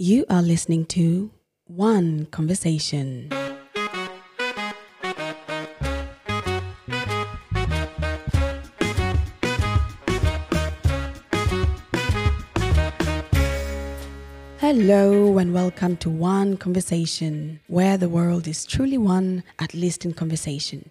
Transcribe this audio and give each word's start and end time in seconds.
You 0.00 0.24
are 0.30 0.42
listening 0.42 0.86
to 0.94 1.32
One 1.64 2.26
Conversation. 2.26 3.30
Hello 14.60 15.36
and 15.36 15.52
welcome 15.52 15.96
to 15.96 16.08
One 16.08 16.56
Conversation, 16.56 17.58
where 17.66 17.96
the 17.96 18.08
world 18.08 18.46
is 18.46 18.64
truly 18.64 18.98
one, 18.98 19.42
at 19.58 19.74
least 19.74 20.04
in 20.04 20.12
conversation. 20.12 20.90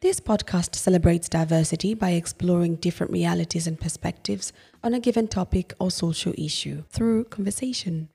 This 0.00 0.20
podcast 0.20 0.76
celebrates 0.76 1.28
diversity 1.28 1.94
by 1.94 2.10
exploring 2.10 2.76
different 2.76 3.10
realities 3.10 3.66
and 3.66 3.80
perspectives 3.80 4.52
on 4.84 4.92
a 4.92 5.00
given 5.00 5.26
topic 5.26 5.72
or 5.80 5.90
social 5.90 6.34
issue 6.36 6.84
through 6.90 7.24
conversation. 7.24 8.10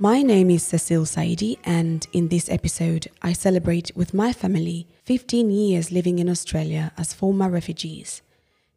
My 0.00 0.22
name 0.22 0.48
is 0.50 0.62
Cecile 0.62 1.02
Saidi, 1.02 1.58
and 1.64 2.06
in 2.12 2.28
this 2.28 2.48
episode, 2.48 3.08
I 3.20 3.32
celebrate 3.32 3.90
with 3.96 4.14
my 4.14 4.32
family 4.32 4.86
15 5.06 5.50
years 5.50 5.90
living 5.90 6.20
in 6.20 6.28
Australia 6.28 6.92
as 6.96 7.12
former 7.12 7.50
refugees. 7.50 8.22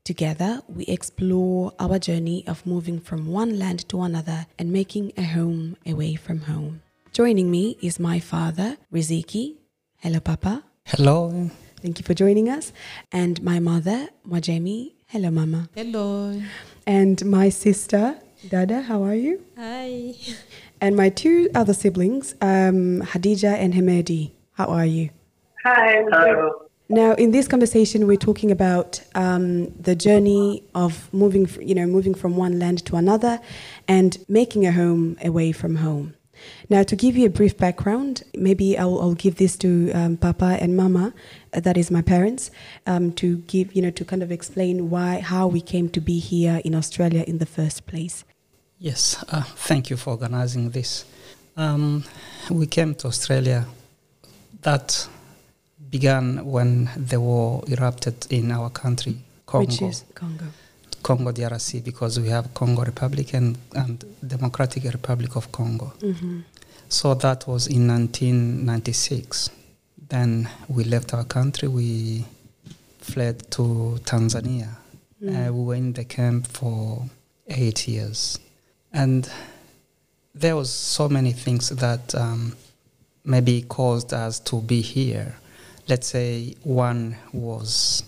Together, 0.04 0.64
we 0.68 0.84
explore 0.86 1.74
our 1.78 2.00
journey 2.00 2.44
of 2.48 2.66
moving 2.66 3.00
from 3.00 3.28
one 3.28 3.60
land 3.60 3.88
to 3.90 4.02
another 4.02 4.48
and 4.58 4.74
making 4.74 5.12
a 5.16 5.22
home 5.22 5.78
away 5.86 6.16
from 6.16 6.40
home. 6.40 6.82
Joining 7.14 7.52
me 7.52 7.78
is 7.84 8.00
my 8.00 8.20
father, 8.20 8.78
Riziki. 8.92 9.58
Hello, 9.98 10.20
Papa. 10.20 10.64
Hello. 10.88 11.52
Thank 11.84 12.00
you 12.00 12.04
for 12.04 12.16
joining 12.16 12.50
us. 12.50 12.74
And 13.12 13.44
my 13.44 13.60
mother, 13.60 14.10
Mwajemi. 14.28 14.94
Hello, 15.06 15.30
Mama. 15.30 15.70
Hello. 15.76 16.42
And 16.88 17.24
my 17.26 17.50
sister, 17.50 18.16
Dada. 18.50 18.82
How 18.82 19.04
are 19.04 19.14
you? 19.14 19.46
Hi. 19.56 20.16
And 20.82 20.96
my 20.96 21.10
two 21.10 21.48
other 21.54 21.76
siblings, 21.76 22.34
um, 22.42 23.04
Hadija 23.04 23.54
and 23.54 23.76
Hamedi. 23.76 24.32
How 24.54 24.66
are 24.66 24.86
you? 24.86 25.12
Hi. 25.64 26.04
Hello. 26.10 26.66
Now, 26.90 27.14
in 27.14 27.30
this 27.30 27.48
conversation, 27.48 28.08
we're 28.08 28.18
talking 28.18 28.50
about 28.50 29.00
um, 29.14 29.68
the 29.80 29.96
journey 29.96 30.64
of 30.74 31.08
moving, 31.14 31.48
you 31.62 31.76
know, 31.76 31.86
moving 31.86 32.16
from 32.16 32.36
one 32.36 32.58
land 32.58 32.84
to 32.88 32.96
another, 32.96 33.40
and 33.88 34.18
making 34.28 34.66
a 34.66 34.72
home 34.72 35.18
away 35.24 35.52
from 35.52 35.76
home. 35.76 36.16
Now, 36.68 36.82
to 36.82 36.96
give 36.96 37.16
you 37.16 37.28
a 37.28 37.30
brief 37.30 37.56
background, 37.56 38.24
maybe 38.36 38.76
I'll, 38.76 39.00
I'll 39.00 39.14
give 39.14 39.36
this 39.36 39.56
to 39.58 39.92
um, 39.92 40.18
Papa 40.18 40.58
and 40.60 40.76
Mama, 40.76 41.14
uh, 41.54 41.60
that 41.60 41.78
is 41.78 41.92
my 41.92 42.02
parents, 42.02 42.50
um, 42.88 43.14
to 43.14 43.38
give, 43.38 43.74
you 43.76 43.84
know, 43.84 43.92
to 43.92 44.04
kind 44.04 44.24
of 44.24 44.32
explain 44.32 44.90
why, 44.90 45.20
how 45.20 45.46
we 45.46 45.62
came 45.62 45.90
to 45.90 46.02
be 46.02 46.18
here 46.18 46.60
in 46.66 46.74
Australia 46.74 47.24
in 47.28 47.38
the 47.38 47.46
first 47.46 47.86
place. 47.86 48.26
Yes, 48.82 49.24
uh, 49.30 49.44
thank 49.68 49.92
you 49.92 49.98
for 49.98 50.12
organizing 50.12 50.72
this. 50.72 51.06
Um, 51.56 52.04
we 52.50 52.66
came 52.66 52.96
to 52.96 53.08
Australia. 53.08 53.66
That 54.64 55.08
began 55.92 56.44
when 56.46 56.90
the 56.98 57.20
war 57.20 57.64
erupted 57.68 58.26
in 58.32 58.52
our 58.52 58.72
country, 58.72 59.18
Congo, 59.46 59.68
Which 59.68 59.82
is 59.84 60.04
Congo. 60.16 60.46
Congo 61.04 61.32
DRC, 61.32 61.84
because 61.84 62.20
we 62.20 62.30
have 62.30 62.54
Congo 62.56 62.84
Republic 62.84 63.34
and, 63.36 63.56
and 63.76 64.04
Democratic 64.26 64.84
Republic 64.86 65.36
of 65.36 65.52
Congo. 65.52 65.94
hmm 66.02 66.40
So 66.90 67.14
that 67.14 67.48
was 67.48 67.68
in 67.68 67.88
1996. 67.88 69.50
Then 70.10 70.50
we 70.68 70.84
left 70.86 71.14
our 71.14 71.24
country. 71.24 71.68
We 71.68 72.26
fled 73.00 73.50
to 73.52 74.00
Tanzania. 74.04 74.70
Uh, 75.24 75.54
we 75.54 75.64
were 75.64 75.76
in 75.76 75.94
the 75.94 76.04
camp 76.04 76.48
for 76.48 77.06
eight 77.48 77.88
years, 77.88 78.40
and 78.94 79.30
there 80.34 80.56
was 80.56 80.70
so 80.70 81.10
many 81.10 81.32
things 81.32 81.70
that 81.70 82.16
um, 82.16 82.56
maybe 83.26 83.64
caused 83.64 84.14
us 84.14 84.40
to 84.40 84.62
be 84.62 84.82
here. 84.82 85.36
Let's 85.88 86.08
say 86.08 86.56
one 86.64 87.18
was 87.34 88.04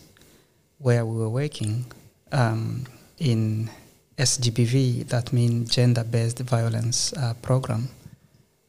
where 0.80 1.06
we 1.06 1.18
were 1.18 1.30
working 1.30 1.86
um, 2.32 2.86
in 3.20 3.70
SGBV, 4.18 5.08
that 5.08 5.34
means 5.34 5.74
gender-based 5.74 6.40
violence 6.40 7.14
uh, 7.14 7.34
program. 7.42 7.90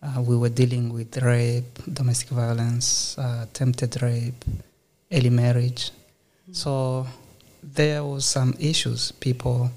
Uh, 0.03 0.21
we 0.23 0.37
were 0.37 0.49
dealing 0.49 0.93
with 0.93 1.17
rape, 1.23 1.79
domestic 1.93 2.29
violence, 2.29 3.17
uh, 3.19 3.41
attempted 3.45 4.01
rape, 4.03 4.45
early 5.13 5.31
marriage. 5.31 5.91
So 6.53 7.07
there 7.63 8.05
was 8.05 8.25
some 8.25 8.55
issues. 8.59 9.13
People 9.13 9.71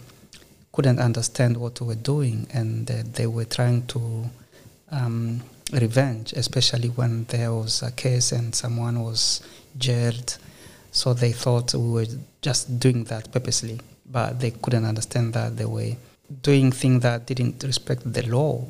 couldn't 0.78 1.00
understand 1.00 1.58
what 1.58 1.82
we 1.82 1.88
were 1.88 1.96
doing, 1.96 2.46
and 2.54 2.92
uh, 2.92 3.02
they 3.14 3.26
were 3.26 3.46
trying 3.46 3.82
to 3.88 4.30
um, 4.92 5.42
revenge, 5.74 6.34
especially 6.34 6.90
when 6.90 7.24
there 7.30 7.52
was 7.52 7.82
a 7.82 7.92
case 7.92 8.32
and 8.32 8.54
someone 8.54 9.02
was 9.02 9.42
jailed. 9.80 10.38
So 10.92 11.16
they 11.16 11.32
thought 11.32 11.74
we 11.74 11.90
were 11.90 12.06
just 12.44 12.80
doing 12.80 13.06
that 13.06 13.32
purposely, 13.32 13.82
but 14.06 14.40
they 14.40 14.52
couldn't 14.52 14.86
understand 14.86 15.34
that 15.34 15.58
they 15.58 15.66
were 15.66 15.94
doing 16.44 16.72
things 16.72 17.02
that 17.02 17.26
didn't 17.26 17.64
respect 17.64 18.14
the 18.14 18.22
law, 18.28 18.64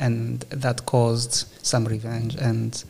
and 0.00 0.40
that 0.50 0.84
caused 0.84 1.46
some 1.64 1.84
revenge. 1.84 2.34
And 2.34 2.82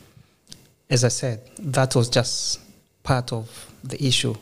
as 0.89 1.04
I 1.04 1.09
said, 1.09 1.43
that 1.59 1.94
was 1.94 2.09
just 2.09 2.59
part 3.03 3.34
of 3.34 3.72
the 3.84 4.03
issue. 4.04 4.34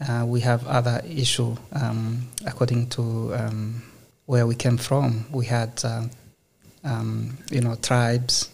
Uh, 0.00 0.24
we 0.26 0.40
have 0.40 0.66
other 0.66 1.02
issue 1.06 1.54
um, 1.72 2.26
according 2.46 2.88
to 2.88 3.34
um, 3.34 3.82
where 4.26 4.46
we 4.46 4.54
came 4.54 4.78
from. 4.78 5.26
We 5.30 5.46
had, 5.46 5.80
uh, 5.84 6.04
um, 6.84 7.36
you 7.50 7.60
know, 7.60 7.74
tribes 7.76 8.50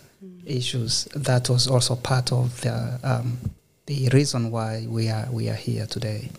issues. 0.47 1.05
That 1.15 1.49
was 1.49 1.69
also 1.69 1.97
part 1.97 2.33
of 2.33 2.61
the 2.63 2.99
um, 3.03 3.39
the 3.87 4.09
reason 4.09 4.51
why 4.51 4.87
we 4.89 5.09
are 5.09 5.29
we 5.31 5.49
are 5.49 5.55
here 5.55 5.87
today. 5.87 6.31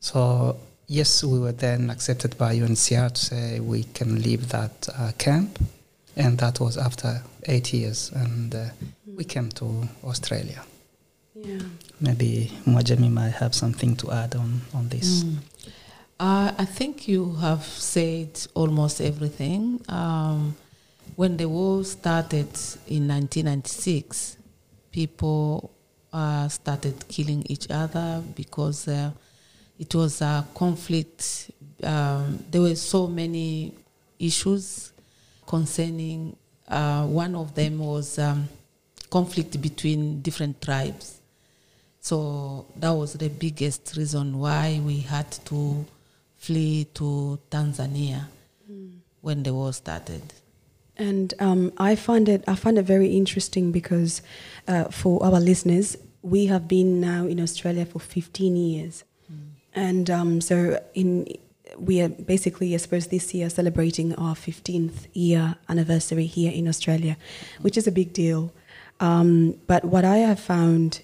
So 0.00 0.56
yes, 0.86 1.24
we 1.24 1.38
were 1.38 1.52
then 1.52 1.90
accepted 1.90 2.36
by 2.38 2.56
UNCR 2.56 3.12
to 3.12 3.20
say 3.20 3.60
we 3.60 3.84
can 3.84 4.22
leave 4.22 4.48
that 4.50 4.88
uh, 4.96 5.12
camp, 5.18 5.58
and 6.16 6.38
that 6.38 6.60
was 6.60 6.76
after 6.76 7.22
eight 7.46 7.72
years, 7.72 8.10
and 8.14 8.54
uh, 8.54 8.64
we 9.06 9.24
came 9.24 9.50
to 9.50 9.88
Australia. 10.04 10.64
Yeah. 11.44 11.58
Maybe 12.00 12.52
Mwajemi 12.66 13.10
might 13.10 13.34
have 13.34 13.54
something 13.54 13.96
to 13.96 14.10
add 14.12 14.34
on, 14.36 14.60
on 14.74 14.88
this. 14.88 15.24
Mm. 15.24 15.36
Uh, 16.20 16.52
I 16.58 16.64
think 16.64 17.06
you 17.06 17.34
have 17.34 17.64
said 17.64 18.28
almost 18.54 19.00
everything. 19.00 19.80
Um, 19.88 20.56
when 21.16 21.36
the 21.36 21.48
war 21.48 21.84
started 21.84 22.48
in 22.86 23.06
1996, 23.08 24.36
people 24.90 25.70
uh, 26.12 26.48
started 26.48 27.06
killing 27.08 27.44
each 27.48 27.70
other 27.70 28.22
because 28.34 28.88
uh, 28.88 29.10
it 29.78 29.94
was 29.94 30.20
a 30.20 30.44
conflict. 30.54 31.50
Um, 31.82 32.42
there 32.50 32.62
were 32.62 32.74
so 32.74 33.06
many 33.06 33.74
issues 34.18 34.92
concerning. 35.46 36.36
Uh, 36.66 37.06
one 37.06 37.34
of 37.34 37.54
them 37.54 37.78
was 37.78 38.18
um, 38.18 38.48
conflict 39.08 39.60
between 39.62 40.20
different 40.20 40.60
tribes. 40.60 41.17
So 42.08 42.64
that 42.76 42.92
was 42.92 43.12
the 43.12 43.28
biggest 43.28 43.94
reason 43.94 44.38
why 44.38 44.80
we 44.82 45.00
had 45.00 45.30
to 45.44 45.84
flee 46.38 46.86
to 46.94 47.38
Tanzania 47.50 48.28
when 49.20 49.42
the 49.42 49.52
war 49.52 49.74
started. 49.74 50.22
And 50.96 51.34
um, 51.38 51.70
I 51.76 51.96
find 51.96 52.26
it 52.30 52.44
I 52.48 52.54
find 52.54 52.78
it 52.78 52.84
very 52.84 53.14
interesting 53.14 53.72
because 53.72 54.22
uh, 54.66 54.84
for 54.84 55.22
our 55.22 55.38
listeners, 55.38 55.98
we 56.22 56.46
have 56.46 56.66
been 56.66 56.98
now 56.98 57.26
in 57.26 57.38
Australia 57.40 57.84
for 57.84 57.98
15 57.98 58.56
years, 58.56 59.04
and 59.74 60.08
um, 60.08 60.40
so 60.40 60.80
in 60.94 61.26
we 61.76 62.00
are 62.00 62.08
basically, 62.08 62.72
I 62.72 62.78
suppose, 62.78 63.08
this 63.08 63.34
year 63.34 63.50
celebrating 63.50 64.14
our 64.14 64.34
15th 64.34 65.08
year 65.12 65.56
anniversary 65.68 66.24
here 66.24 66.52
in 66.52 66.68
Australia, 66.68 67.18
which 67.60 67.76
is 67.76 67.86
a 67.86 67.92
big 67.92 68.14
deal. 68.14 68.50
Um, 68.98 69.60
but 69.66 69.84
what 69.84 70.06
I 70.06 70.16
have 70.16 70.40
found 70.40 71.02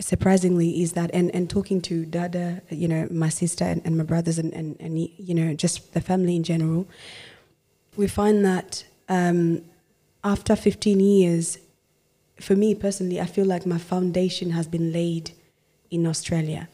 surprisingly 0.00 0.82
is 0.82 0.92
that 0.92 1.10
and, 1.12 1.34
and 1.34 1.48
talking 1.48 1.80
to 1.80 2.04
dada 2.04 2.62
you 2.70 2.88
know 2.88 3.06
my 3.10 3.28
sister 3.28 3.64
and, 3.64 3.82
and 3.84 3.96
my 3.96 4.04
brothers 4.04 4.38
and, 4.38 4.52
and, 4.54 4.76
and 4.80 4.98
you 4.98 5.34
know 5.34 5.54
just 5.54 5.92
the 5.94 6.00
family 6.00 6.34
in 6.34 6.42
general 6.42 6.86
we 7.96 8.06
find 8.06 8.44
that 8.44 8.84
um, 9.08 9.62
after 10.24 10.56
15 10.56 11.00
years 11.00 11.58
for 12.40 12.56
me 12.56 12.74
personally 12.74 13.20
i 13.20 13.26
feel 13.26 13.46
like 13.46 13.66
my 13.66 13.78
foundation 13.78 14.50
has 14.50 14.66
been 14.66 14.92
laid 14.92 15.32
in 15.90 16.06
australia. 16.06 16.68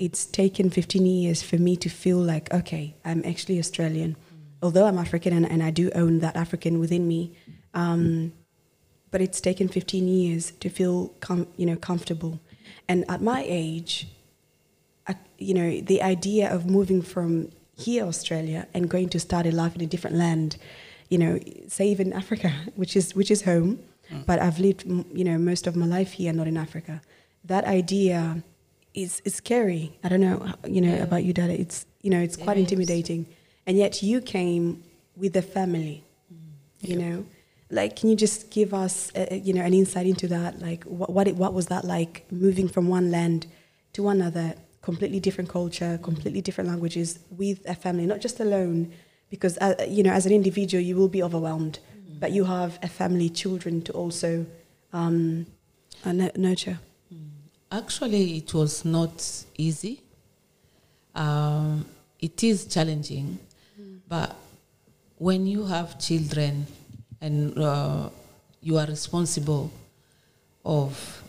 It's 0.00 0.26
taken 0.26 0.70
15 0.70 1.06
years 1.06 1.42
for 1.42 1.56
me 1.56 1.76
to 1.76 1.88
feel 1.88 2.18
like 2.18 2.52
okay 2.52 2.94
i'm 3.04 3.22
actually 3.24 3.58
australian 3.60 4.16
although 4.60 4.86
i'm 4.86 4.98
african 4.98 5.32
and, 5.32 5.48
and 5.48 5.62
i 5.62 5.70
do 5.70 5.90
own 5.94 6.18
that 6.18 6.34
african 6.34 6.80
within 6.80 7.06
me 7.06 7.32
um, 7.74 8.32
but 9.12 9.20
it's 9.20 9.40
taken 9.40 9.68
15 9.68 10.08
years 10.08 10.50
to 10.58 10.68
feel 10.68 11.08
com- 11.20 11.46
you 11.56 11.66
know 11.66 11.76
comfortable 11.76 12.40
and 12.88 13.04
at 13.08 13.20
my 13.22 13.44
age 13.46 14.08
I, 15.06 15.14
you 15.38 15.54
know 15.54 15.80
the 15.80 16.02
idea 16.02 16.52
of 16.52 16.66
moving 16.66 17.02
from 17.02 17.50
here 17.76 18.04
Australia 18.04 18.66
and 18.74 18.88
going 18.88 19.08
to 19.10 19.18
start 19.18 19.46
a 19.46 19.50
life 19.50 19.74
in 19.74 19.80
a 19.82 19.86
different 19.86 20.16
land, 20.16 20.56
you 21.08 21.18
know, 21.18 21.38
say 21.68 21.88
even 21.88 22.12
Africa, 22.12 22.52
which 22.76 22.96
is 22.96 23.14
which 23.14 23.30
is 23.30 23.42
home, 23.42 23.80
mm. 24.10 24.24
but 24.26 24.40
I've 24.40 24.58
lived 24.58 24.84
you 25.12 25.24
know 25.24 25.38
most 25.38 25.66
of 25.66 25.74
my 25.76 25.86
life 25.86 26.12
here, 26.12 26.32
not 26.32 26.46
in 26.46 26.56
Africa. 26.56 27.02
That 27.44 27.64
idea 27.64 28.42
is 28.94 29.20
is 29.24 29.34
scary. 29.34 29.98
I 30.04 30.08
don't 30.08 30.20
know, 30.20 30.38
uh, 30.38 30.54
you 30.68 30.80
know, 30.80 30.94
Yeah. 30.94 31.02
about 31.08 31.24
you, 31.24 31.32
Dada. 31.32 31.52
It's 31.60 31.84
you 32.02 32.10
know, 32.10 32.20
it's 32.20 32.36
quite 32.36 32.56
It 32.56 32.60
is. 32.60 32.72
intimidating, 32.72 33.26
and 33.66 33.76
yet 33.76 34.02
you 34.02 34.20
came 34.20 34.82
with 35.16 35.36
a 35.36 35.42
family. 35.42 36.04
Mm. 36.32 36.88
You 36.90 36.96
know, 36.96 37.24
like 37.70 37.96
can 37.96 38.10
you 38.10 38.16
just 38.16 38.50
give 38.50 38.74
us 38.74 39.10
uh, 39.14 39.26
uh, 39.30 39.34
you 39.34 39.52
know 39.52 39.62
an 39.62 39.74
insight 39.74 40.06
into 40.06 40.28
that? 40.28 40.60
Like 40.60 40.84
what 40.84 41.10
what, 41.10 41.28
it, 41.28 41.36
what 41.36 41.52
was 41.54 41.66
that 41.66 41.84
like 41.84 42.24
moving 42.30 42.68
from 42.68 42.88
one 42.88 43.10
land 43.10 43.46
to 43.94 44.08
another, 44.08 44.54
completely 44.82 45.20
different 45.20 45.48
culture, 45.50 45.98
completely 46.02 46.40
different 46.40 46.68
languages 46.68 47.18
with 47.30 47.64
a 47.68 47.74
family, 47.74 48.06
not 48.06 48.20
just 48.20 48.40
alone, 48.40 48.92
because 49.30 49.56
uh, 49.58 49.74
you 49.88 50.02
know 50.02 50.12
as 50.12 50.26
an 50.26 50.32
individual 50.32 50.82
you 50.82 50.96
will 50.96 51.08
be 51.08 51.22
overwhelmed, 51.22 51.78
but 52.20 52.32
you 52.32 52.44
have 52.44 52.78
a 52.82 52.88
family, 52.88 53.28
children 53.28 53.82
to 53.82 53.92
also 53.92 54.46
um, 54.92 55.46
uh, 56.04 56.12
nu- 56.12 56.30
nurture. 56.36 56.78
Actually, 57.70 58.36
it 58.36 58.54
was 58.54 58.84
not 58.84 59.44
easy. 59.56 60.00
Um, 61.14 61.86
it 62.20 62.42
is 62.44 62.66
challenging, 62.66 63.38
but 64.08 64.36
when 65.18 65.46
you 65.46 65.64
have 65.64 65.98
children 65.98 66.66
and 67.24 67.58
uh, 67.58 68.10
you 68.60 68.76
are 68.76 68.84
responsible 68.86 69.72
of 70.62 71.22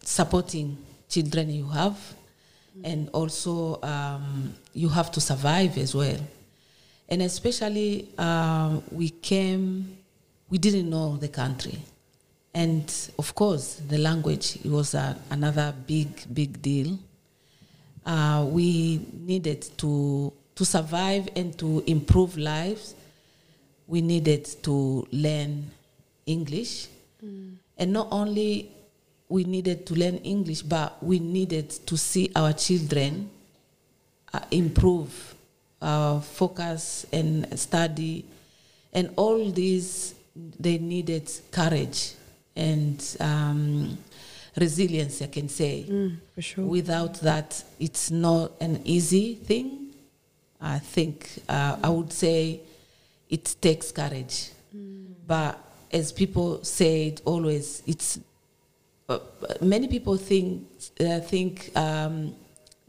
supporting 0.00 0.78
children 1.08 1.50
you 1.50 1.66
have, 1.66 1.98
and 2.84 3.08
also 3.12 3.80
um, 3.82 4.54
you 4.72 4.88
have 4.88 5.10
to 5.10 5.20
survive 5.20 5.76
as 5.78 5.96
well. 5.96 6.20
And 7.08 7.22
especially, 7.22 8.08
um, 8.18 8.84
we 8.92 9.08
came, 9.08 9.98
we 10.48 10.58
didn't 10.58 10.88
know 10.88 11.16
the 11.16 11.28
country. 11.28 11.78
And 12.54 12.84
of 13.18 13.34
course, 13.34 13.82
the 13.88 13.98
language 13.98 14.58
was 14.64 14.94
a, 14.94 15.18
another 15.30 15.74
big, 15.86 16.08
big 16.32 16.62
deal. 16.62 16.98
Uh, 18.06 18.46
we 18.48 19.04
needed 19.12 19.62
to, 19.78 20.32
to 20.54 20.64
survive 20.64 21.28
and 21.34 21.58
to 21.58 21.82
improve 21.88 22.38
lives. 22.38 22.94
We 23.92 24.00
needed 24.00 24.46
to 24.62 25.06
learn 25.12 25.70
English. 26.24 26.88
And 27.76 27.92
not 27.92 28.08
only 28.10 28.70
we 29.28 29.44
needed 29.44 29.84
to 29.84 29.94
learn 29.94 30.16
English, 30.24 30.62
but 30.62 30.96
we 31.02 31.18
needed 31.18 31.68
to 31.84 31.98
see 31.98 32.30
our 32.34 32.54
children 32.54 33.28
uh, 34.32 34.40
improve, 34.50 35.34
uh, 35.82 36.20
focus 36.20 37.04
and 37.12 37.44
study, 37.60 38.24
and 38.94 39.10
all 39.16 39.50
these 39.50 40.14
they 40.58 40.78
needed 40.78 41.30
courage 41.50 42.14
and 42.56 42.96
um, 43.20 43.98
resilience. 44.56 45.20
I 45.20 45.26
can 45.26 45.50
say. 45.50 45.84
for 46.34 46.40
sure. 46.40 46.64
Without 46.64 47.20
that, 47.20 47.62
it's 47.78 48.10
not 48.10 48.52
an 48.58 48.80
easy 48.86 49.34
thing. 49.34 49.92
I 50.62 50.78
think 50.78 51.28
uh, 51.46 51.76
I 51.82 51.90
would 51.90 52.10
say 52.10 52.60
it 53.32 53.56
takes 53.62 53.90
courage, 53.90 54.50
but 55.26 55.58
as 55.90 56.12
people 56.12 56.62
say 56.62 57.08
it 57.08 57.22
always, 57.24 57.82
it's 57.86 58.20
uh, 59.08 59.18
many 59.62 59.88
people 59.88 60.18
think 60.18 60.68
uh, 61.00 61.18
think 61.20 61.74
um, 61.74 62.34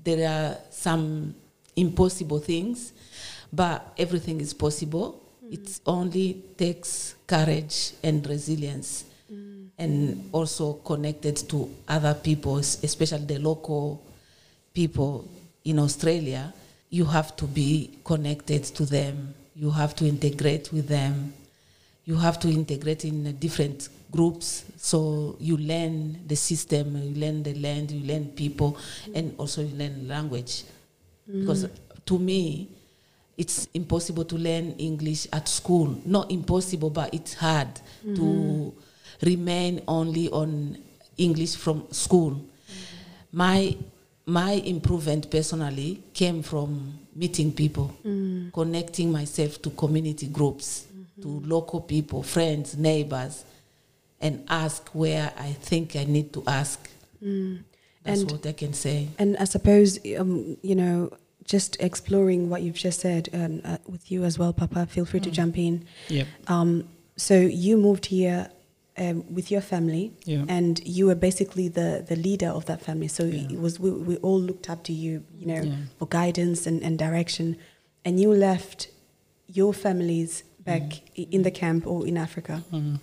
there 0.03 0.27
are 0.29 0.57
some 0.69 1.33
impossible 1.77 2.39
things, 2.39 2.91
but 3.53 3.93
everything 3.97 4.41
is 4.41 4.53
possible. 4.53 5.21
It 5.49 5.79
only 5.85 6.43
takes 6.57 7.15
courage 7.25 7.93
and 8.03 8.27
resilience, 8.27 9.05
and 9.77 10.29
also 10.33 10.73
connected 10.73 11.37
to 11.49 11.69
other 11.87 12.13
people, 12.13 12.57
especially 12.57 13.25
the 13.25 13.39
local 13.39 14.03
people 14.73 15.25
in 15.63 15.79
Australia. 15.79 16.53
You 16.89 17.05
have 17.05 17.35
to 17.37 17.45
be 17.45 17.97
connected 18.03 18.65
to 18.75 18.85
them. 18.85 19.35
You 19.55 19.71
have 19.71 19.95
to 19.97 20.07
integrate 20.07 20.71
with 20.73 20.87
them. 20.87 21.33
You 22.05 22.15
have 22.15 22.39
to 22.39 22.49
integrate 22.49 23.05
in 23.05 23.37
different 23.37 23.89
groups. 24.11 24.65
So 24.77 25.35
you 25.39 25.57
learn 25.57 26.19
the 26.27 26.35
system 26.35 26.95
you 26.95 27.19
learn 27.19 27.41
the 27.43 27.55
land 27.55 27.91
you 27.91 28.05
learn 28.05 28.27
people 28.29 28.77
and 29.13 29.33
also 29.37 29.61
you 29.61 29.75
learn 29.75 30.07
language. 30.07 30.63
Because 31.27 31.67
to 32.05 32.19
me 32.19 32.69
it's 33.35 33.67
impossible 33.73 34.25
to 34.25 34.37
learn 34.37 34.73
english 34.77 35.27
at 35.33 35.47
school. 35.47 35.97
Not 36.05 36.31
impossible 36.31 36.91
but 36.91 37.13
it's 37.13 37.33
hard 37.33 37.69
to 38.15 38.73
remain 39.21 39.81
only 39.87 40.29
on 40.29 40.77
english 41.17 41.55
from 41.55 41.87
school. 41.91 42.39
My 43.31 43.75
my 44.25 44.53
improvement 44.53 45.29
personally 45.29 46.01
came 46.13 46.41
from 46.43 46.99
meeting 47.15 47.51
people, 47.51 47.93
connecting 48.53 49.11
myself 49.11 49.61
to 49.61 49.69
community 49.71 50.27
groups, 50.27 50.85
to 51.21 51.27
local 51.45 51.81
people, 51.81 52.23
friends, 52.23 52.77
neighbors, 52.77 53.43
and 54.21 54.43
ask 54.49 54.89
where 54.89 55.31
I 55.37 55.51
think 55.53 55.95
I 55.95 56.05
need 56.05 56.31
to 56.33 56.43
ask. 56.47 56.89
That's 57.21 58.21
And- 58.21 58.31
what 58.31 58.45
I 58.45 58.53
can 58.53 58.73
say. 58.73 59.07
And 59.19 59.35
I 59.37 59.43
suppose, 59.45 59.99
um, 60.17 60.57
you 60.61 60.75
know, 60.75 61.11
just 61.45 61.75
exploring 61.81 62.49
what 62.49 62.61
you've 62.61 62.75
just 62.75 63.01
said 63.01 63.27
um, 63.33 63.61
uh, 63.65 63.77
with 63.85 64.09
you 64.11 64.23
as 64.23 64.39
well, 64.39 64.53
Papa, 64.53 64.85
feel 64.85 65.05
free 65.05 65.19
to 65.19 65.31
jump 65.31 65.57
in. 65.57 65.85
Yep. 66.07 66.27
Um, 66.47 66.85
so 67.17 67.35
you 67.39 67.77
moved 67.77 68.05
here 68.05 68.49
um, 68.97 69.23
with 69.33 69.49
your 69.51 69.61
family, 69.61 70.11
Yeah. 70.25 70.45
and 70.47 70.79
you 70.85 71.07
were 71.07 71.15
basically 71.15 71.67
the, 71.67 72.05
the 72.07 72.15
leader 72.15 72.49
of 72.49 72.65
that 72.65 72.81
family. 72.81 73.07
So 73.07 73.23
Yeah. 73.25 73.47
it 73.51 73.59
was 73.59 73.79
we, 73.79 73.89
we 73.91 74.15
all 74.17 74.39
looked 74.39 74.69
up 74.69 74.83
to 74.83 74.93
you, 74.93 75.23
you 75.39 75.47
know, 75.47 75.61
Yeah. 75.63 75.75
for 75.97 76.07
guidance 76.07 76.67
and, 76.67 76.83
and 76.83 76.97
direction. 76.97 77.57
And 78.05 78.19
you 78.19 78.31
left 78.33 78.89
your 79.47 79.73
families 79.73 80.43
back 80.59 81.01
i- 81.17 81.27
in 81.31 81.41
the 81.43 81.51
camp 81.51 81.85
or 81.87 82.05
in 82.07 82.17
Africa. 82.17 82.63
Mm. 82.71 82.99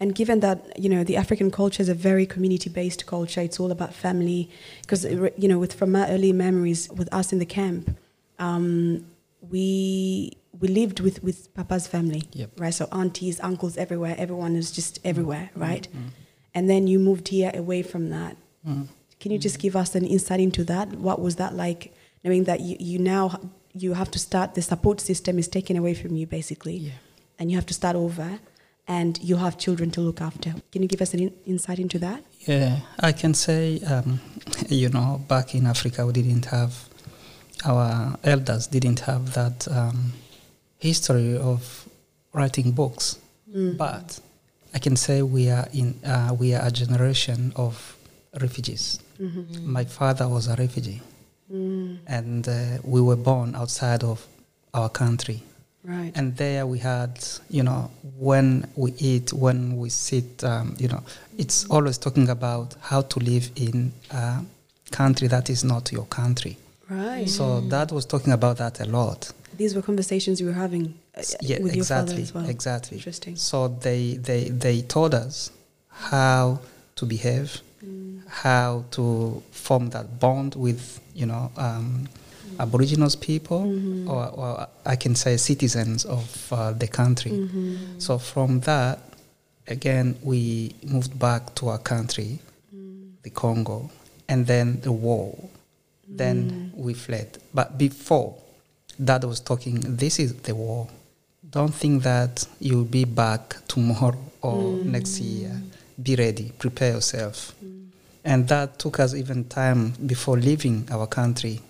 And 0.00 0.14
given 0.14 0.38
that 0.40 0.78
you 0.78 0.88
know 0.88 1.02
the 1.02 1.16
African 1.16 1.50
culture 1.50 1.82
is 1.82 1.88
a 1.88 1.94
very 1.94 2.24
community-based 2.24 3.04
culture, 3.06 3.40
it's 3.40 3.58
all 3.58 3.72
about 3.72 3.92
family. 3.92 4.48
Because 4.82 5.04
you 5.04 5.48
know, 5.48 5.58
with 5.58 5.72
from 5.72 5.90
my 5.90 6.08
early 6.08 6.32
memories 6.32 6.88
with 6.90 7.12
us 7.12 7.32
in 7.32 7.40
the 7.40 7.46
camp, 7.46 7.96
um, 8.38 9.04
we 9.50 10.36
we 10.60 10.68
lived 10.68 11.00
with 11.00 11.22
with 11.22 11.52
Papa's 11.54 11.86
family, 11.86 12.22
Yep. 12.32 12.50
right? 12.58 12.74
So 12.74 12.88
aunties, 12.92 13.38
uncles, 13.40 13.76
everywhere. 13.76 14.14
Everyone 14.18 14.56
is 14.56 14.70
just 14.72 14.98
everywhere, 15.04 15.50
Mm. 15.56 15.60
right? 15.62 15.88
And 16.54 16.68
then 16.68 16.86
you 16.86 16.98
moved 16.98 17.28
here 17.28 17.50
away 17.54 17.82
from 17.82 18.10
that. 18.10 18.36
Mm. 18.66 18.88
Can 19.20 19.32
you 19.32 19.38
just 19.38 19.58
give 19.58 19.76
us 19.76 19.94
an 19.94 20.04
insight 20.06 20.40
into 20.40 20.64
that? 20.64 20.88
What 20.98 21.20
was 21.20 21.36
that 21.36 21.54
like, 21.54 21.92
knowing 22.24 22.44
that 22.44 22.60
you, 22.60 22.76
you 22.80 22.98
now 22.98 23.38
you 23.74 23.94
have 23.94 24.10
to 24.10 24.18
start 24.18 24.54
the 24.54 24.62
support 24.62 25.00
system 25.00 25.38
is 25.38 25.46
taken 25.48 25.76
away 25.76 25.94
from 25.94 26.16
you 26.16 26.26
basically, 26.26 26.76
Yeah. 26.76 26.92
and 27.38 27.50
you 27.50 27.56
have 27.56 27.66
to 27.66 27.74
start 27.74 27.94
over, 27.96 28.40
and 28.88 29.18
you 29.22 29.36
have 29.36 29.58
children 29.58 29.90
to 29.92 30.00
look 30.00 30.20
after. 30.20 30.54
Can 30.72 30.82
you 30.82 30.88
give 30.88 31.02
us 31.02 31.12
an 31.14 31.20
in- 31.20 31.34
insight 31.46 31.78
into 31.78 31.98
that? 31.98 32.24
Yeah, 32.46 32.80
I 32.98 33.12
can 33.12 33.34
say, 33.34 33.80
um, 33.80 34.20
you 34.70 34.88
know, 34.88 35.20
back 35.28 35.54
in 35.54 35.66
Africa, 35.66 36.06
we 36.06 36.12
didn't 36.14 36.46
have, 36.46 36.88
our 37.64 38.16
elders 38.24 38.66
didn't 38.66 39.00
have 39.00 39.34
that 39.34 39.68
um, 39.68 40.12
history 40.78 41.36
of 41.36 41.88
writing 42.32 42.70
books. 42.72 43.18
But 43.76 44.20
I 44.74 44.78
can 44.78 44.96
say 44.96 45.22
we 45.22 45.50
are 45.50 45.66
in, 45.72 45.94
uh, 46.04 46.34
we 46.38 46.54
are 46.54 46.64
a 46.66 46.70
generation 46.70 47.52
of 47.56 47.96
refugees. 48.40 49.00
My 49.62 49.84
father 49.84 50.28
was 50.28 50.46
a 50.48 50.54
refugee, 50.56 51.00
and 52.06 52.46
uh, 52.48 52.78
we 52.84 53.00
were 53.00 53.16
born 53.16 53.54
outside 53.56 54.04
of 54.04 54.26
our 54.74 54.88
country. 54.90 55.42
Right. 55.84 56.12
And 56.14 56.36
there 56.36 56.66
we 56.66 56.78
had, 56.78 57.18
you 57.48 57.62
know, 57.62 57.90
when 58.18 58.66
we 58.76 58.92
eat, 58.98 59.32
when 59.32 59.76
we 59.78 59.88
sit, 59.88 60.44
um, 60.44 60.74
you 60.78 60.88
know, 60.88 61.02
it's 61.38 61.64
always 61.70 61.96
talking 61.96 62.28
about 62.28 62.74
how 62.80 63.00
to 63.02 63.18
live 63.20 63.50
in 63.56 63.92
a 64.10 64.42
country 64.90 65.28
that 65.28 65.48
is 65.48 65.64
not 65.64 65.90
your 65.90 66.04
country. 66.06 66.58
right. 66.90 67.28
So 67.28 67.60
that 67.70 67.90
was 67.92 68.04
talking 68.04 68.32
about 68.34 68.58
that 68.58 68.80
a 68.80 68.84
lot. 68.84 69.32
These 69.58 69.74
were 69.74 69.82
conversations 69.82 70.40
you 70.40 70.46
were 70.46 70.60
having 70.66 70.94
uh, 71.16 71.22
Yeah, 71.40 71.60
with 71.60 71.74
your 71.76 71.84
father 71.84 72.14
as 72.14 72.32
well. 72.32 72.48
exactly. 72.48 72.96
Interesting. 72.98 73.34
So 73.36 73.68
they, 73.68 74.14
they, 74.14 74.42
they 74.64 74.82
taught 74.82 75.14
us 75.14 75.50
how 75.88 76.60
to 76.96 77.04
behave, 77.04 77.60
how 78.28 78.84
to 78.92 79.42
form 79.50 79.90
that 79.90 80.20
bond 80.20 80.54
with, 80.54 81.00
you 81.14 81.26
know, 81.26 81.50
um, 81.56 82.08
Aboriginals 82.60 83.16
people, 83.16 83.62
or, 84.08 84.28
or 84.28 84.66
I 84.86 84.96
can 84.96 85.14
say 85.14 85.36
citizens 85.36 86.04
of 86.04 86.52
uh, 86.52 86.72
the 86.72 86.88
country. 86.88 87.32
Mm-hmm. 87.32 87.98
So 87.98 88.18
from 88.18 88.60
that, 88.60 88.98
again, 89.68 90.16
we 90.22 90.74
moved 90.84 91.18
back 91.18 91.54
to 91.56 91.68
our 91.68 91.78
country, 91.78 92.38
the 93.22 93.30
Congo, 93.30 93.90
and 94.28 94.46
then 94.46 94.80
the 94.80 94.92
war. 94.92 95.36
Then 96.08 96.72
we 96.74 96.94
fled. 96.94 97.38
But 97.52 97.76
before, 97.78 98.34
dad 99.02 99.24
was 99.24 99.40
talking, 99.40 99.80
this 99.96 100.18
is 100.18 100.34
the 100.34 100.54
war. 100.54 100.88
Don't 101.50 101.74
think 101.74 102.02
that 102.02 102.46
you'll 102.60 102.84
be 102.84 103.04
back 103.04 103.56
tomorrow 103.68 104.18
or 104.42 104.72
next 104.84 105.20
year. 105.20 105.60
Be 106.02 106.14
ready, 106.16 106.52
prepare 106.58 106.92
yourself. 106.94 107.54
And 108.24 108.46
that 108.48 108.78
took 108.78 109.00
us 109.00 109.14
even 109.14 109.44
time 109.44 109.92
before 110.06 110.36
leaving 110.36 110.86
our 110.90 111.06
country. 111.06 111.60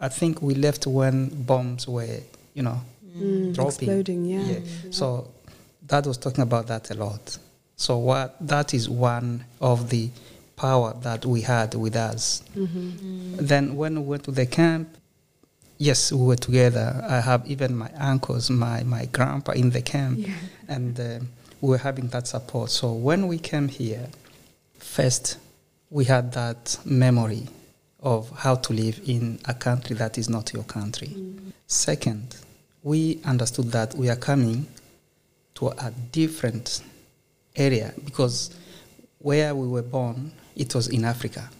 I 0.00 0.08
think 0.08 0.42
we 0.42 0.54
left 0.54 0.86
when 0.86 1.28
bombs 1.44 1.86
were, 1.86 2.20
you 2.54 2.62
know, 2.62 2.80
Mm, 3.16 3.52
dropping. 3.54 3.70
exploding, 3.88 4.24
yeah. 4.24 4.60
So 4.92 5.28
dad 5.84 6.06
was 6.06 6.16
talking 6.16 6.42
about 6.42 6.68
that 6.68 6.90
a 6.92 6.94
lot. 6.94 7.38
So 7.76 7.98
what 7.98 8.36
that 8.46 8.72
is 8.72 8.88
one 8.88 9.44
of 9.60 9.90
the 9.90 10.10
power 10.54 10.94
that 11.02 11.26
we 11.26 11.40
had 11.40 11.74
with 11.74 11.96
us. 11.96 12.42
Mm-hmm. 12.56 13.36
Then 13.44 13.74
when 13.76 13.96
we 13.96 14.06
went 14.06 14.24
to 14.24 14.30
the 14.30 14.46
camp, 14.46 14.96
yes, 15.80 16.12
we 16.12 16.24
were 16.26 16.36
together. 16.36 17.02
I 17.08 17.20
have 17.20 17.42
even 17.50 17.74
my 17.76 17.90
uncles, 17.98 18.50
my 18.50 18.82
my 18.84 19.06
grandpa 19.06 19.52
in 19.52 19.70
the 19.70 19.82
camp, 19.82 20.18
Yeah. 20.18 20.34
and 20.68 21.00
uh, 21.00 21.18
we 21.60 21.68
were 21.70 21.78
having 21.78 22.08
that 22.08 22.26
support. 22.28 22.70
So 22.70 22.92
when 22.92 23.26
we 23.26 23.38
came 23.38 23.68
here, 23.68 24.06
first 24.78 25.38
we 25.90 26.04
had 26.04 26.32
that 26.32 26.78
memory 26.84 27.48
of 28.00 28.30
how 28.44 28.54
to 28.56 28.72
live 28.72 29.00
in 29.06 29.38
a 29.46 29.54
country 29.54 29.96
that 29.96 30.16
is 30.18 30.28
not 30.28 30.52
your 30.52 30.64
country. 30.64 31.10
Second, 31.66 32.36
we 32.82 33.18
understood 33.24 33.72
that 33.72 33.94
we 33.94 34.08
are 34.08 34.16
coming 34.30 34.66
to 35.54 35.68
a 35.68 35.90
different 36.12 36.82
area 37.56 37.92
because 38.04 38.50
where 39.18 39.54
we 39.54 39.66
were 39.68 39.82
born, 39.98 40.32
it 40.56 40.74
was 40.74 40.88
in 40.88 41.04
Africa. 41.04 41.50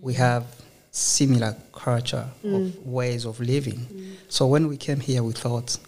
We 0.00 0.14
have 0.14 0.44
similar 0.90 1.56
culture 1.72 2.26
of 2.44 2.50
mm. 2.50 2.84
ways 2.84 3.24
of 3.24 3.38
living. 3.40 3.78
Mm. 3.78 4.14
So 4.28 4.46
when 4.46 4.68
we 4.68 4.76
came 4.76 5.00
here, 5.00 5.22
we 5.22 5.32
thought 5.32 5.78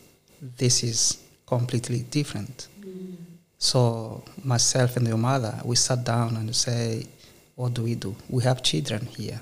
this 0.56 0.82
is 0.82 1.18
completely 1.47 2.00
different. 2.11 2.68
Mm. 2.80 3.16
So 3.59 4.25
myself 4.44 4.97
and 4.97 5.06
your 5.06 5.18
mother, 5.18 5.61
we 5.64 5.76
sat 5.76 6.04
down 6.04 6.37
and 6.37 6.54
say, 6.54 7.06
what 7.54 7.75
do 7.75 7.82
we 7.82 7.94
do? 7.94 8.14
We 8.28 8.42
have 8.44 8.62
children 8.62 9.06
here. 9.06 9.40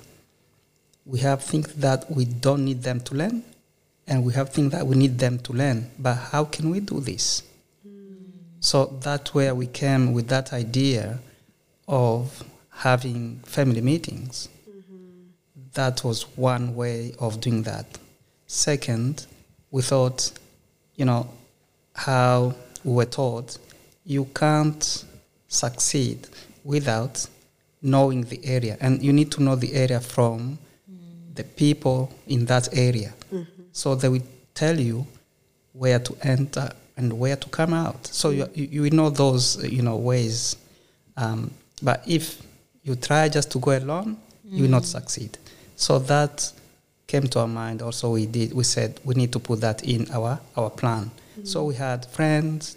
We 1.07 1.21
have 1.21 1.43
things 1.43 1.73
that 1.75 2.11
we 2.11 2.25
don't 2.25 2.64
need 2.64 2.83
them 2.83 3.00
to 3.00 3.14
learn, 3.14 3.43
and 4.07 4.25
we 4.25 4.33
have 4.35 4.50
things 4.50 4.73
that 4.73 4.87
we 4.87 4.97
need 4.97 5.19
them 5.19 5.38
to 5.40 5.52
learn. 5.52 5.90
But 5.99 6.14
how 6.14 6.45
can 6.45 6.71
we 6.71 6.81
do 6.81 7.00
this? 7.00 7.43
So 8.61 8.99
that's 9.00 9.33
where 9.33 9.55
we 9.55 9.67
came 9.67 10.12
with 10.12 10.29
that 10.29 10.52
idea 10.52 11.19
of 11.88 12.45
having 12.71 13.40
family 13.45 13.81
meetings. 13.81 14.49
That 15.75 16.03
was 16.05 16.23
one 16.37 16.75
way 16.75 17.15
of 17.19 17.41
doing 17.41 17.62
that. 17.65 17.87
Second, 18.47 19.27
we 19.71 19.83
thought, 19.83 20.33
you 20.97 21.05
know, 21.05 21.29
how 21.95 22.55
we 22.85 22.93
were 22.93 23.05
taught, 23.05 23.59
you 24.05 24.25
can't 24.35 25.05
succeed 25.49 26.27
without 26.65 27.27
knowing 27.83 28.25
the 28.25 28.45
area. 28.45 28.77
And 28.81 29.03
you 29.03 29.12
need 29.12 29.31
to 29.33 29.43
know 29.43 29.57
the 29.57 29.73
area 29.75 30.00
from 30.00 30.59
the 31.35 31.45
people 31.45 32.12
in 32.27 32.47
that 32.47 32.69
area. 32.77 33.15
So 33.73 33.95
they 33.95 34.09
will 34.09 34.23
tell 34.55 34.79
you 34.79 35.07
where 35.73 36.00
to 36.00 36.17
enter 36.23 36.71
and 36.97 37.12
where 37.19 37.37
to 37.37 37.49
come 37.49 37.73
out. 37.73 38.07
So 38.09 38.31
you, 38.31 38.49
you, 38.55 38.85
you 38.85 38.91
know 38.91 39.11
those, 39.11 39.62
you 39.65 39.83
know, 39.83 39.97
ways. 39.97 40.57
Um, 41.17 41.53
but 41.83 42.03
if 42.07 42.43
you 42.83 42.97
try 42.97 43.29
just 43.29 43.50
to 43.53 43.59
go 43.59 43.77
alone, 43.77 44.17
you 44.45 44.65
will 44.65 44.71
not 44.71 44.85
succeed. 44.85 45.39
So 45.80 45.99
that 45.99 46.52
came 47.06 47.26
to 47.28 47.40
our 47.40 47.49
mind. 47.49 47.80
Also, 47.82 48.10
we 48.12 48.26
did. 48.26 48.52
We 48.52 48.64
said 48.64 49.00
we 49.04 49.14
need 49.14 49.32
to 49.32 49.38
put 49.38 49.60
that 49.62 49.82
in 49.82 50.06
our 50.12 50.38
our 50.56 50.70
plan. 50.70 51.10
So 51.44 51.64
we 51.64 51.75
had 51.75 52.04
friends. 52.06 52.76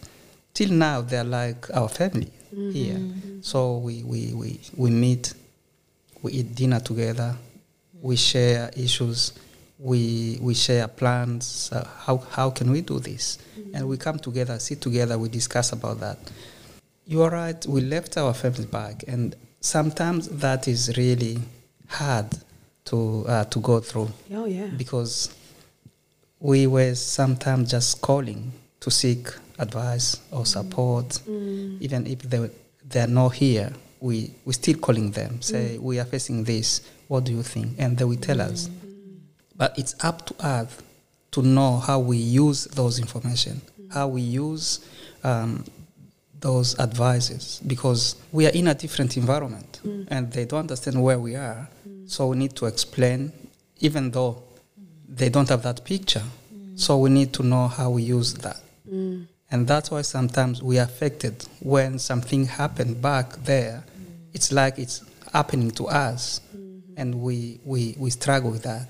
Till 0.54 0.72
now, 0.72 1.02
they're 1.02 1.24
like 1.24 1.62
our 1.74 1.90
family 1.90 2.32
here. 2.72 3.00
So 3.42 3.78
we, 3.78 4.04
we, 4.04 4.34
we, 4.36 4.60
we 4.78 4.92
meet, 4.92 5.34
we 6.22 6.32
eat 6.32 6.54
dinner 6.54 6.80
together, 6.80 7.36
we 8.02 8.16
share 8.16 8.70
issues, 8.78 9.34
we, 9.80 10.38
we 10.40 10.54
share 10.54 10.88
plans. 10.88 11.72
Uh, 11.74 11.88
how, 12.06 12.18
how 12.18 12.52
can 12.52 12.70
we 12.70 12.82
do 12.82 13.00
this? 13.00 13.40
And 13.74 13.90
we 13.90 13.98
come 13.98 14.20
together, 14.20 14.60
sit 14.60 14.80
together, 14.80 15.18
we 15.18 15.28
discuss 15.28 15.72
about 15.72 16.00
that. 16.02 16.20
You 17.08 17.24
are 17.24 17.32
right, 17.32 17.66
we 17.66 17.82
left 17.82 18.16
our 18.18 18.36
families 18.36 18.68
back, 18.68 19.04
and 19.08 19.36
sometimes 19.60 20.30
that 20.30 20.68
is 20.68 20.96
really 20.96 21.40
hard 21.88 22.28
to, 22.86 23.26
uh, 23.28 23.46
to 23.46 23.60
go 23.60 23.80
through 23.80 24.10
Oh 24.34 24.46
yeah. 24.46 24.68
because 24.78 25.34
we 26.40 26.68
were 26.68 26.94
sometimes 26.96 27.72
just 27.72 28.02
calling 28.02 28.52
to 28.82 28.92
seek 28.92 29.30
advice 29.60 30.20
or 30.32 30.42
mm. 30.42 30.48
support. 30.48 31.08
Mm. 31.28 31.82
Even 31.82 32.08
if 32.08 32.20
they, 32.20 32.50
they 32.90 33.00
are 33.00 33.08
not 33.08 33.30
here, 33.30 33.72
we, 34.02 34.32
we 34.44 34.54
still 34.54 34.78
calling 34.78 35.12
them, 35.12 35.42
say, 35.42 35.78
mm. 35.78 35.80
we 35.80 36.00
are 36.00 36.06
facing 36.06 36.44
this, 36.44 36.82
what 37.08 37.24
do 37.24 37.32
you 37.32 37.44
think? 37.44 37.76
And 37.78 37.98
they 37.98 38.04
will 38.04 38.18
tell 38.18 38.42
us. 38.42 38.70
But 39.56 39.78
it's 39.80 39.96
up 40.04 40.26
to 40.26 40.46
us 40.46 40.82
to 41.32 41.42
know 41.42 41.78
how 41.78 42.00
we 42.00 42.18
use 42.18 42.66
those 42.66 43.00
information, 43.00 43.62
how 43.92 44.08
we 44.10 44.22
use 44.22 44.86
um, 45.24 45.64
those 46.40 46.78
advices, 46.80 47.62
because 47.66 48.18
we 48.32 48.46
are 48.46 48.50
in 48.52 48.68
a 48.68 48.74
different 48.74 49.16
environment 49.16 49.80
and 50.10 50.32
they 50.32 50.46
don't 50.46 50.60
understand 50.62 51.02
where 51.02 51.20
we 51.20 51.36
are. 51.36 51.70
So 52.14 52.28
we 52.28 52.38
need 52.38 52.56
to 52.58 52.68
explain, 52.68 53.32
even 53.80 54.12
though 54.12 54.44
they 55.10 55.30
don't 55.30 55.50
have 55.50 55.64
that 55.64 55.84
picture. 55.84 56.22
So 56.76 56.98
we 57.00 57.10
need 57.10 57.34
to 57.34 57.44
know 57.44 57.68
how 57.68 57.90
we 57.90 58.04
use 58.04 58.36
that. 58.46 58.60
And 59.52 59.68
that's 59.68 59.90
why 59.90 60.04
sometimes 60.04 60.62
we 60.62 60.78
are 60.78 60.84
affected 60.86 61.44
when 61.60 61.98
something 61.98 62.46
happened 62.46 63.02
back 63.02 63.28
there. 63.46 63.84
It's 64.34 64.52
like 64.52 64.78
it's 64.78 65.02
happening 65.32 65.72
to 65.72 65.88
us, 65.88 66.40
and 66.98 67.16
we, 67.16 67.60
we, 67.66 67.96
we 67.98 68.10
struggle 68.12 68.52
with 68.52 68.64
that. 68.64 68.90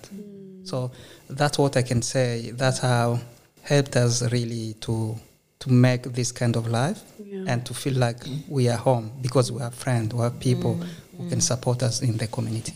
So 0.66 0.92
that's 1.30 1.58
what 1.58 1.78
I 1.78 1.82
can 1.82 2.02
say. 2.02 2.52
That's 2.52 2.80
how 2.80 3.22
helped 3.62 3.96
us 3.96 4.22
really 4.34 4.74
to 4.82 5.16
to 5.60 5.72
make 5.72 6.04
this 6.12 6.34
kind 6.34 6.58
of 6.58 6.68
life 6.68 7.00
Yeah. 7.24 7.46
and 7.48 7.66
to 7.68 7.74
feel 7.74 7.94
like 7.94 8.18
we 8.50 8.68
are 8.68 8.76
home 8.90 9.12
because 9.22 9.50
we 9.50 9.62
have 9.62 9.74
friends, 9.74 10.14
we 10.14 10.20
have 10.22 10.38
people 10.42 10.74
who 11.18 11.30
can 11.30 11.40
support 11.40 11.84
us 11.84 12.02
in 12.02 12.18
the 12.18 12.28
community. 12.28 12.74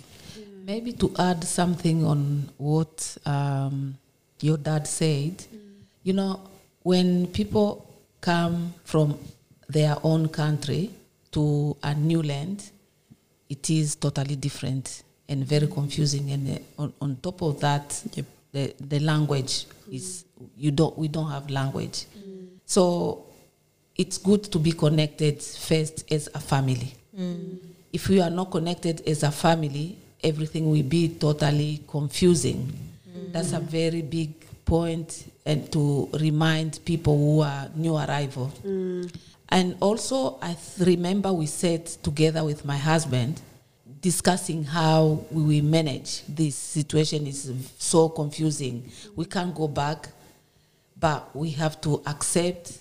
Maybe 0.67 0.91
to 0.91 1.13
add 1.17 1.45
something 1.45 2.03
on 2.03 2.49
what 2.57 3.17
um, 3.25 3.97
your 4.41 4.57
dad 4.57 4.85
said, 4.85 5.45
you 6.03 6.11
know, 6.11 6.41
when 6.83 7.27
people 7.27 7.87
come 8.19 8.73
from 8.83 9.17
their 9.69 9.95
own 10.03 10.27
country 10.27 10.89
to 11.31 11.77
a 11.81 11.95
new 11.95 12.21
land, 12.21 12.69
it 13.47 13.69
is 13.69 13.95
totally 13.95 14.35
different 14.35 15.03
and 15.29 15.45
very 15.45 15.67
confusing. 15.67 16.31
And 16.31 16.59
uh, 16.59 16.81
on, 16.81 16.93
on 16.99 17.15
top 17.21 17.41
of 17.43 17.61
that, 17.61 18.03
the, 18.51 18.73
the 18.77 18.99
language 18.99 19.67
is 19.89 20.25
you 20.57 20.71
don't 20.71 20.97
we 20.97 21.07
don't 21.07 21.29
have 21.31 21.49
language, 21.49 22.07
so 22.65 23.25
it's 23.95 24.17
good 24.17 24.43
to 24.51 24.59
be 24.59 24.73
connected 24.73 25.41
first 25.41 26.11
as 26.11 26.27
a 26.35 26.39
family. 26.41 26.93
If 27.93 28.09
we 28.09 28.19
are 28.19 28.29
not 28.29 28.51
connected 28.51 29.07
as 29.07 29.23
a 29.23 29.31
family, 29.31 29.97
everything 30.23 30.69
will 30.69 30.83
be 30.83 31.09
totally 31.09 31.81
confusing. 31.87 32.71
That's 33.31 33.53
a 33.53 33.59
very 33.59 34.01
big 34.01 34.33
point 34.65 35.31
and 35.45 35.71
to 35.71 36.09
remind 36.19 36.79
people 36.85 37.17
who 37.17 37.41
are 37.41 37.69
new 37.75 37.95
arrival. 37.95 38.51
And 39.49 39.75
also, 39.79 40.37
I 40.41 40.55
th- 40.55 40.87
remember 40.87 41.31
we 41.31 41.45
sat 41.45 41.85
together 42.03 42.43
with 42.43 42.65
my 42.65 42.75
husband 42.77 43.41
discussing 44.01 44.63
how 44.63 45.23
we 45.31 45.41
will 45.61 45.65
manage 45.65 46.23
this 46.27 46.55
situation 46.55 47.25
is 47.27 47.51
so 47.77 48.09
confusing. 48.09 48.89
We 49.15 49.25
can't 49.25 49.55
go 49.55 49.67
back, 49.67 50.09
but 50.99 51.33
we 51.35 51.51
have 51.51 51.79
to 51.81 52.01
accept 52.05 52.79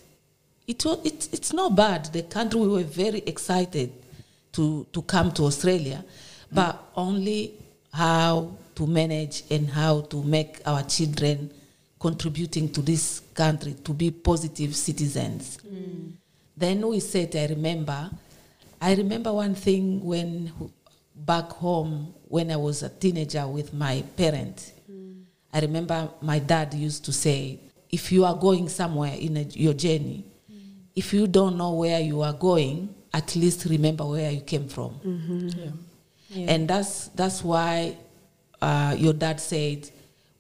it, 0.67 0.85
it 0.85 1.29
it's 1.33 1.53
not 1.53 1.77
bad. 1.77 2.07
The 2.07 2.23
country 2.23 2.61
we 2.61 2.69
were 2.69 2.83
very 2.83 3.23
excited 3.27 3.93
to 4.53 4.87
to 4.93 5.03
come 5.03 5.31
to 5.33 5.45
Australia, 5.45 6.05
but 6.53 6.83
only 6.97 7.55
how 7.93 8.51
to 8.75 8.87
manage 8.87 9.43
and 9.51 9.69
how 9.69 10.03
to 10.03 10.23
make 10.23 10.61
our 10.67 10.83
children 10.83 11.51
contributing 11.99 12.71
to 12.71 12.83
this 12.83 13.21
country 13.35 13.75
to 13.85 13.93
be 13.93 14.11
positive 14.11 14.77
citizens. 14.77 15.59
Mm. 15.67 16.13
Then 16.57 16.87
we 16.87 17.01
said, 17.01 17.35
I 17.35 17.47
remember, 17.47 18.11
I 18.81 18.95
remember 18.95 19.33
one 19.33 19.55
thing 19.55 20.05
when 20.05 20.53
back 21.15 21.49
home 21.51 22.15
when 22.29 22.51
I 22.51 22.57
was 22.57 22.83
a 22.83 22.91
teenager 22.91 23.47
with 23.47 23.73
my 23.73 24.05
parents. 24.17 24.73
Mm. 24.91 25.23
I 25.53 25.61
remember 25.61 26.11
my 26.21 26.39
dad 26.39 26.75
used 26.75 27.05
to 27.07 27.13
say, 27.13 27.59
if 27.91 28.13
you 28.13 28.25
are 28.25 28.35
going 28.35 28.69
somewhere 28.69 29.15
in 29.15 29.37
a, 29.39 29.43
your 29.43 29.73
journey, 29.73 30.25
mm. 30.53 30.57
if 30.95 31.15
you 31.15 31.27
don't 31.27 31.57
know 31.57 31.73
where 31.73 32.01
you 32.01 32.21
are 32.21 32.35
going, 32.35 32.95
at 33.13 33.35
least 33.37 33.65
remember 33.65 34.05
where 34.05 34.31
you 34.31 34.41
came 34.43 34.69
from. 34.69 34.91
Mm-hmm. 35.05 35.71
And 36.35 36.69
that's 36.69 37.09
that's 37.09 37.43
why 37.45 37.97
uh, 38.61 38.95
your 38.99 39.13
dad 39.13 39.41
said 39.41 39.91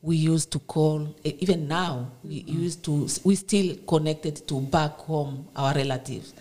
we 0.02 0.16
used 0.16 0.50
to 0.52 0.58
call 0.60 1.14
even 1.24 1.66
now 1.66 2.10
we 2.22 2.44
used 2.46 2.84
to 2.84 3.08
we 3.24 3.34
still 3.34 3.76
connected 3.88 4.46
to 4.48 4.60
back 4.60 4.92
home 4.98 5.46
our 5.56 5.74
relatives. 5.74 6.34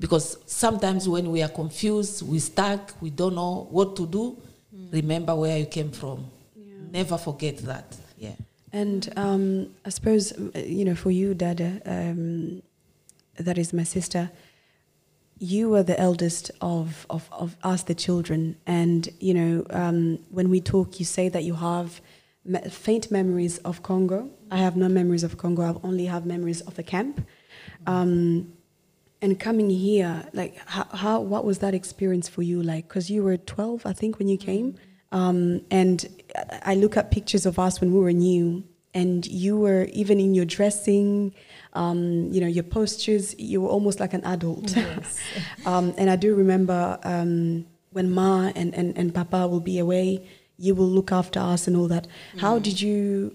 Because 0.00 0.38
sometimes 0.46 1.08
when 1.08 1.30
we 1.30 1.42
are 1.42 1.48
confused 1.48 2.22
we 2.28 2.38
stuck 2.38 2.94
we 3.00 3.10
don't 3.10 3.34
know 3.34 3.66
what 3.70 3.96
to 3.96 4.06
do 4.06 4.36
remember 4.90 5.34
where 5.34 5.58
you 5.58 5.66
came 5.66 5.90
from. 5.90 6.26
Never 6.90 7.18
forget 7.18 7.58
that. 7.58 7.96
Yeah. 8.16 8.34
And 8.72 9.12
um, 9.16 9.74
I 9.84 9.90
suppose, 9.90 10.32
uh, 10.32 10.58
you 10.58 10.84
know, 10.84 10.94
for 10.94 11.10
you, 11.10 11.34
Dada, 11.34 11.80
um, 11.86 12.62
that 13.38 13.58
is 13.58 13.72
my 13.72 13.84
sister, 13.84 14.30
you 15.38 15.70
were 15.70 15.82
the 15.82 15.98
eldest 15.98 16.50
of, 16.60 17.06
of, 17.10 17.28
of 17.32 17.56
us, 17.62 17.82
the 17.84 17.94
children. 17.94 18.56
And, 18.66 19.08
you 19.20 19.34
know, 19.34 19.66
um, 19.70 20.18
when 20.30 20.50
we 20.50 20.60
talk, 20.60 20.98
you 20.98 21.06
say 21.06 21.28
that 21.28 21.44
you 21.44 21.54
have 21.54 22.00
me- 22.44 22.60
faint 22.68 23.10
memories 23.10 23.58
of 23.58 23.82
Congo. 23.82 24.30
I 24.50 24.58
have 24.58 24.76
no 24.76 24.88
memories 24.88 25.22
of 25.22 25.36
Congo, 25.38 25.62
I 25.62 25.86
only 25.86 26.06
have 26.06 26.26
memories 26.26 26.60
of 26.62 26.74
the 26.74 26.82
camp. 26.82 27.26
Um, 27.86 28.52
and 29.20 29.38
coming 29.38 29.68
here, 29.68 30.24
like, 30.32 30.56
how, 30.66 30.84
how, 30.92 31.20
what 31.20 31.44
was 31.44 31.58
that 31.58 31.74
experience 31.74 32.28
for 32.28 32.42
you 32.42 32.62
like? 32.62 32.88
Because 32.88 33.10
you 33.10 33.22
were 33.24 33.36
12, 33.36 33.84
I 33.84 33.92
think, 33.92 34.18
when 34.18 34.28
you 34.28 34.38
came. 34.38 34.76
Um, 35.10 35.62
and 35.70 36.06
I 36.62 36.74
look 36.74 36.96
at 36.96 37.10
pictures 37.10 37.44
of 37.46 37.58
us 37.58 37.80
when 37.80 37.92
we 37.92 38.00
were 38.00 38.12
new, 38.12 38.64
and 38.94 39.26
you 39.26 39.56
were 39.56 39.84
even 39.92 40.20
in 40.20 40.34
your 40.34 40.44
dressing, 40.44 41.34
um, 41.74 42.32
you 42.32 42.40
know, 42.40 42.46
your 42.46 42.64
postures, 42.64 43.38
you 43.38 43.60
were 43.60 43.68
almost 43.68 44.00
like 44.00 44.14
an 44.14 44.24
adult. 44.24 44.76
um, 45.66 45.94
and 45.96 46.10
I 46.10 46.16
do 46.16 46.34
remember 46.34 46.98
um, 47.04 47.66
when 47.90 48.10
Ma 48.10 48.50
and, 48.54 48.74
and, 48.74 48.96
and 48.96 49.14
Papa 49.14 49.46
will 49.46 49.60
be 49.60 49.78
away, 49.78 50.26
you 50.58 50.74
will 50.74 50.88
look 50.88 51.12
after 51.12 51.40
us 51.40 51.66
and 51.66 51.76
all 51.76 51.88
that. 51.88 52.06
How 52.38 52.58
did 52.58 52.80
you, 52.80 53.34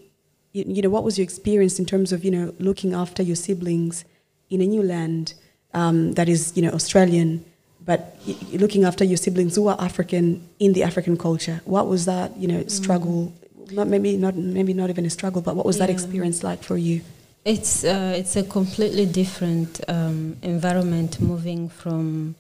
you, 0.52 0.66
you 0.68 0.82
know, 0.82 0.90
what 0.90 1.04
was 1.04 1.18
your 1.18 1.24
experience 1.24 1.80
in 1.80 1.86
terms 1.86 2.12
of, 2.12 2.26
you 2.26 2.32
know, 2.32 2.54
looking 2.60 2.94
after 2.94 3.24
your 3.24 3.36
siblings 3.36 4.06
in 4.50 4.62
a 4.62 4.66
new 4.66 4.84
land 4.84 5.34
um, 5.74 6.14
that 6.14 6.28
is, 6.28 6.54
you 6.56 6.62
know, 6.62 6.72
Australian? 6.72 7.46
but 7.86 8.18
looking 8.54 8.86
after 8.86 9.04
your 9.04 9.18
siblings 9.18 9.56
who 9.56 9.68
are 9.68 9.80
African 9.80 10.48
in 10.60 10.74
the 10.74 10.84
African 10.84 11.18
culture, 11.18 11.62
what 11.66 11.88
was 11.88 12.06
that, 12.06 12.36
you 12.38 12.48
know, 12.48 12.66
struggle? 12.68 13.34
Not 13.72 13.88
maybe 13.88 14.16
not 14.18 14.36
maybe 14.36 14.74
not 14.74 14.90
even 14.90 15.06
a 15.06 15.10
struggle, 15.10 15.42
but 15.42 15.56
what 15.56 15.66
was 15.66 15.80
that 15.80 15.90
experience 15.90 16.44
like 16.44 16.64
for 16.64 16.78
you? 16.78 17.02
It's 17.46 17.84
uh, 17.84 18.14
it's 18.16 18.38
a 18.38 18.44
completely 18.44 19.06
different 19.06 19.82
um, 19.90 20.38
environment, 20.42 21.20
moving 21.20 21.68
from 21.68 22.36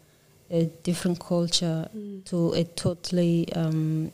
a 0.50 0.66
different 0.84 1.20
culture 1.20 1.90
to 2.26 2.54
a 2.54 2.64
totally 2.64 3.52
um, 3.54 4.14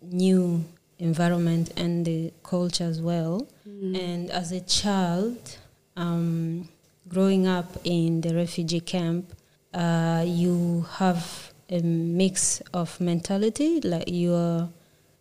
new 0.00 0.64
environment 1.00 1.72
and 1.76 2.04
the 2.06 2.32
culture 2.44 2.84
as 2.84 3.00
well. 3.00 3.48
And 3.64 4.30
as 4.30 4.52
a 4.52 4.60
child, 4.60 5.56
um, 5.96 6.68
growing 7.08 7.48
up 7.48 7.78
in 7.82 8.20
the 8.20 8.32
refugee 8.34 8.80
camp, 8.80 9.34
uh, 9.74 10.22
you 10.24 10.86
have 10.98 11.52
a 11.68 11.80
mix 11.80 12.60
of 12.72 13.00
mentality. 13.00 13.80
Like 13.80 14.04
you're 14.06 14.68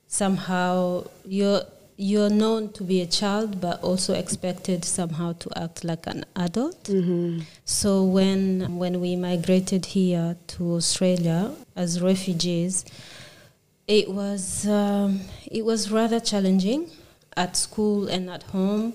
somehow 0.08 1.05
you're 1.25 1.63
you're 2.01 2.31
known 2.31 2.70
to 2.74 2.84
be 2.84 3.00
a 3.01 3.05
child, 3.05 3.62
but 3.62 3.79
also 3.84 4.15
expected 4.15 4.84
somehow 4.84 5.34
to 5.34 5.50
act 5.55 5.84
like 5.84 6.08
an 6.08 6.25
adult. 6.36 6.89
So 7.63 8.03
when 8.03 8.77
when 8.77 9.00
we 9.00 9.15
migrated 9.15 9.86
here 9.86 10.36
to 10.48 10.75
Australia 10.75 11.51
as 11.75 12.01
refugees, 12.01 12.86
it 13.88 14.10
was 14.10 14.67
um, 14.67 15.22
it 15.46 15.63
was 15.63 15.91
rather 15.91 16.20
challenging 16.20 16.89
at 17.38 17.55
school 17.55 18.08
and 18.08 18.29
at 18.31 18.43
home 18.43 18.93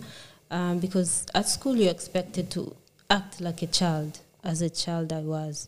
um, 0.51 0.81
because 0.81 1.27
at 1.33 1.49
school 1.49 1.77
you're 1.77 1.93
expected 1.93 2.51
to 2.51 2.75
act 3.09 3.41
like 3.41 3.63
a 3.63 3.69
child. 3.69 4.19
As 4.43 4.63
a 4.63 4.71
child, 4.71 5.13
I 5.13 5.21
was, 5.21 5.67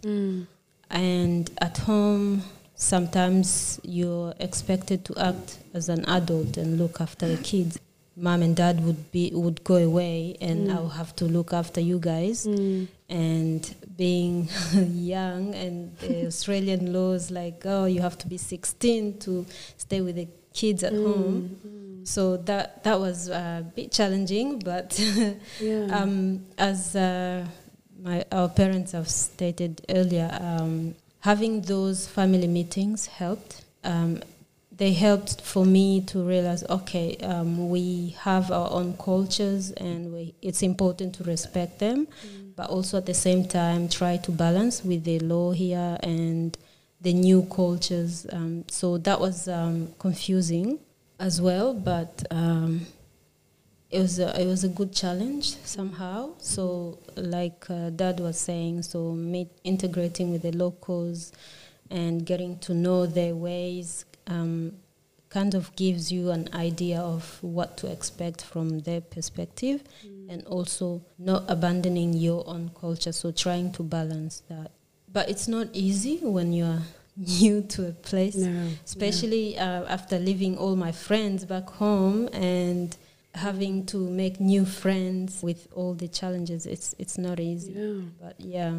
and 0.91 1.51
at 1.61 1.79
home 1.79 2.43
sometimes 2.79 3.81
you're 3.83 4.33
expected 4.39 5.05
to 5.05 5.15
act 5.19 5.59
as 5.75 5.89
an 5.91 6.05
adult 6.07 6.57
and 6.57 6.79
look 6.79 7.01
after 7.01 7.27
the 7.29 7.37
kids. 7.43 7.79
Mom 8.17 8.43
and 8.43 8.57
dad 8.57 8.85
would 8.85 9.13
be 9.13 9.31
would 9.33 9.63
go 9.63 9.77
away, 9.77 10.37
and 10.41 10.73
I 10.73 10.81
would 10.81 10.93
have 10.93 11.15
to 11.17 11.25
look 11.25 11.53
after 11.53 11.81
you 11.81 11.99
guys. 12.01 12.47
And 13.09 13.75
being 13.97 14.49
young, 14.75 15.55
and 15.55 15.97
the 15.99 16.27
Australian 16.27 16.93
laws 16.93 17.31
like, 17.31 17.63
oh, 17.65 17.85
you 17.85 18.01
have 18.01 18.19
to 18.19 18.27
be 18.27 18.37
16 18.37 19.19
to 19.21 19.47
stay 19.77 20.01
with 20.01 20.17
the 20.17 20.27
kids 20.53 20.83
at 20.83 20.95
home. 20.95 22.03
So 22.05 22.39
that 22.39 22.83
that 22.85 22.99
was 22.99 23.29
a 23.29 23.65
bit 23.77 23.93
challenging, 23.93 24.59
but 24.61 24.99
Yeah. 25.61 25.87
um, 25.93 26.45
as 26.57 26.97
uh, 26.97 27.47
my 28.03 28.25
our 28.33 28.49
parents 28.49 28.93
have 28.93 29.09
stated 29.09 29.83
earlier, 29.89 30.29
um, 30.41 30.95
having 31.21 31.63
those 31.63 32.07
family 32.07 32.47
meetings 32.47 33.07
helped. 33.07 33.65
Um, 33.85 34.23
they 34.71 34.93
helped 34.93 35.41
for 35.41 35.65
me 35.67 36.03
to 36.03 36.23
realize, 36.23 36.63
okay, 36.71 37.17
um, 37.17 37.69
we 37.69 38.15
have 38.21 38.53
our 38.53 38.71
own 38.71 38.97
cultures, 38.97 39.73
and 39.73 40.13
we, 40.13 40.35
it's 40.41 40.63
important 40.63 41.17
to 41.17 41.25
respect 41.25 41.81
them, 41.81 42.07
but 42.55 42.71
also 42.71 42.99
at 42.99 43.07
the 43.07 43.15
same 43.15 43.45
time 43.45 43.89
try 43.89 44.17
to 44.19 44.31
balance 44.31 44.85
with 44.85 45.03
the 45.03 45.19
law 45.19 45.51
here 45.51 45.99
and 46.03 46.57
the 47.01 47.13
new 47.13 47.43
cultures. 47.51 48.27
Um, 48.33 48.65
so 48.69 48.99
that 48.99 49.19
was 49.21 49.49
um, 49.49 49.95
confusing 49.99 50.79
as 51.19 51.41
well, 51.41 51.75
but. 51.75 52.25
It 53.91 54.01
was 54.01 54.19
a, 54.19 54.39
it 54.41 54.47
was 54.47 54.65
a 54.65 54.69
good 54.69 54.93
challenge 54.93 55.57
somehow. 55.65 56.33
So 56.39 56.99
like 57.17 57.65
uh, 57.71 57.91
Dad 57.91 58.21
was 58.21 58.39
saying, 58.39 58.83
so 58.83 59.17
integrating 59.65 60.31
with 60.31 60.43
the 60.43 60.53
locals 60.53 61.33
and 61.91 62.25
getting 62.27 62.59
to 62.61 62.75
know 62.75 63.07
their 63.07 63.35
ways 63.35 64.05
um, 64.27 64.75
kind 65.31 65.55
of 65.55 65.75
gives 65.77 66.13
you 66.13 66.31
an 66.31 66.49
idea 66.53 67.01
of 67.01 67.39
what 67.43 67.77
to 67.79 67.91
expect 67.91 68.43
from 68.45 68.81
their 68.81 69.01
perspective, 69.01 69.83
and 70.29 70.45
also 70.47 71.01
not 71.19 71.45
abandoning 71.49 72.13
your 72.13 72.47
own 72.47 72.71
culture. 72.79 73.13
So 73.13 73.31
trying 73.31 73.73
to 73.73 73.83
balance 73.83 74.43
that, 74.51 74.71
but 75.11 75.31
it's 75.31 75.49
not 75.49 75.69
easy 75.73 76.19
when 76.19 76.53
you're 76.53 76.81
new 77.17 77.63
to 77.63 77.89
a 77.89 77.93
place 77.93 78.37
No. 78.37 78.69
especially 78.85 79.59
uh, 79.59 79.85
after 79.87 80.19
leaving 80.21 80.57
all 80.57 80.77
my 80.77 80.93
friends 80.93 81.45
back 81.45 81.69
home 81.69 82.29
and 82.33 82.97
having 83.47 83.87
to 83.93 83.99
make 84.23 84.35
new 84.55 84.65
friends 84.65 85.43
with 85.43 85.61
all 85.79 85.95
the 86.03 86.09
challenges 86.21 86.67
it's 86.75 86.89
it's 87.03 87.17
not 87.27 87.39
easy 87.41 87.73
Yeah. 87.73 88.01
but 88.23 88.35
yeah 88.57 88.75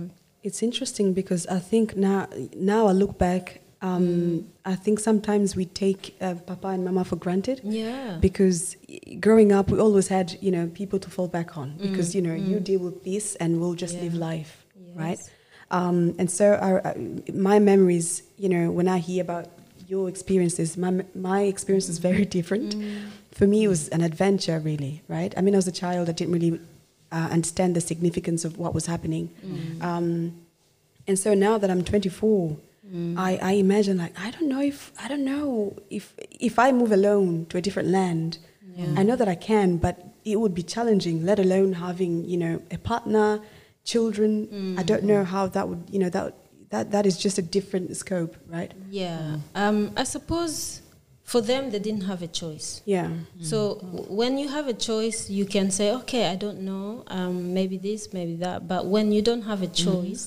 It's 0.48 0.62
interesting 0.69 1.08
because 1.22 1.43
I 1.58 1.60
think 1.72 1.88
now, 1.98 2.22
now 2.56 2.82
I 2.91 2.93
look 3.02 3.13
back, 3.17 3.43
um, 3.82 4.45
I 4.74 4.76
think 4.84 5.00
sometimes 5.10 5.48
we 5.60 5.65
take 5.86 6.02
uh, 6.22 6.36
Papa 6.50 6.67
and 6.76 6.84
Mama 6.88 7.04
for 7.04 7.17
granted. 7.26 7.58
yeah 7.63 8.17
Because 8.28 8.60
growing 9.26 9.50
up, 9.58 9.65
we 9.74 9.78
always 9.86 10.08
had, 10.08 10.28
you 10.45 10.52
know, 10.56 10.65
people 10.82 11.00
to 11.06 11.10
fall 11.15 11.28
back 11.28 11.50
on. 11.62 11.67
Because, 11.86 12.15
you 12.15 12.22
know, 12.28 12.36
you 12.50 12.58
deal 12.72 12.80
with 12.88 13.00
this 13.04 13.26
and 13.41 13.50
we'll 13.60 13.76
just 13.86 13.95
live 14.04 14.15
Yeah. 14.15 14.30
life, 14.32 14.52
right? 15.04 15.19
Um, 15.80 15.98
and 16.19 16.28
so 16.39 16.45
our, 16.67 16.78
uh, 16.88 16.93
my 17.50 17.58
memories, 17.72 18.08
you 18.43 18.50
know, 18.54 18.72
when 18.78 18.88
I 18.88 19.00
hear 19.10 19.22
about 19.28 19.45
your 19.89 20.08
experiences, 20.08 20.78
my, 20.78 20.91
my 21.15 21.41
experience 21.54 21.89
is 21.89 21.97
very 22.10 22.25
different. 22.38 22.75
For 23.32 23.47
me, 23.47 23.63
it 23.63 23.67
was 23.67 23.89
an 23.89 24.02
adventure, 24.02 24.60
really, 24.60 25.02
right? 25.08 25.34
I 25.38 25.41
mean, 25.41 25.56
as 25.56 25.67
a 25.67 25.71
child, 25.71 26.10
I 26.10 26.12
didn't 26.13 26.34
really 26.34 26.60
uh, 27.12 27.30
understand 27.32 27.75
the 27.75 27.82
significance 27.82 28.45
of 28.45 28.58
what 28.58 28.73
was 28.78 28.86
happening. 28.86 29.25
Um, 29.82 30.36
and 31.08 31.17
so 31.17 31.34
now 31.34 31.58
that 31.58 31.69
I'm 31.71 31.84
24, 31.84 32.56
I, 33.17 33.32
I 33.41 33.52
imagine 33.65 33.97
like 33.97 34.13
I 34.19 34.32
don't 34.32 34.49
know 34.49 34.62
if 34.62 34.91
I 35.04 35.08
don't 35.08 35.23
know 35.23 35.75
if 35.91 36.06
if 36.49 36.58
I 36.58 36.71
move 36.71 36.91
alone 36.91 37.45
to 37.49 37.58
a 37.58 37.62
different 37.62 37.89
land, 37.89 38.39
I 38.99 39.04
know 39.04 39.15
that 39.15 39.28
I 39.28 39.36
can, 39.36 39.78
but 39.78 39.95
it 40.25 40.38
would 40.41 40.56
be 40.56 40.63
challenging. 40.63 41.23
Let 41.23 41.38
alone 41.39 41.73
having 41.73 42.25
you 42.25 42.38
know 42.43 42.54
a 42.71 42.80
partner, 42.91 43.41
children. 43.84 44.75
I 44.80 44.84
don't 44.84 45.04
know 45.04 45.23
how 45.23 45.43
that 45.56 45.65
would 45.69 45.84
you 45.93 45.99
know 46.04 46.10
that 46.17 46.34
that 46.69 46.91
that 46.91 47.05
is 47.05 47.17
just 47.17 47.38
a 47.38 47.41
different 47.41 47.95
scope, 47.97 48.36
right? 48.47 48.71
yeah 48.89 49.17
mm. 49.19 49.39
um, 49.55 49.91
i 49.97 50.03
suppose 50.03 50.82
for 51.23 51.41
them 51.41 51.69
they 51.71 51.79
didn't 51.79 52.05
have 52.12 52.21
a 52.23 52.27
choice 52.41 52.82
Yeah. 52.86 53.05
Mm. 53.08 53.45
So 53.51 53.58
w- 53.75 54.05
when 54.19 54.38
you 54.41 54.47
have 54.49 54.67
a 54.67 54.73
choice, 54.89 55.29
you 55.29 55.45
can 55.45 55.69
say, 55.69 55.88
okay, 56.01 56.23
I 56.34 56.36
don't 56.36 56.62
know, 56.62 57.03
um, 57.17 57.53
maybe 57.53 57.77
this, 57.77 58.12
maybe 58.17 58.36
that. 58.45 58.67
But 58.67 58.82
when 58.88 59.12
you 59.15 59.21
don't 59.21 59.43
have 59.51 59.62
a 59.62 59.67
mm. 59.67 59.84
choice, 59.86 60.23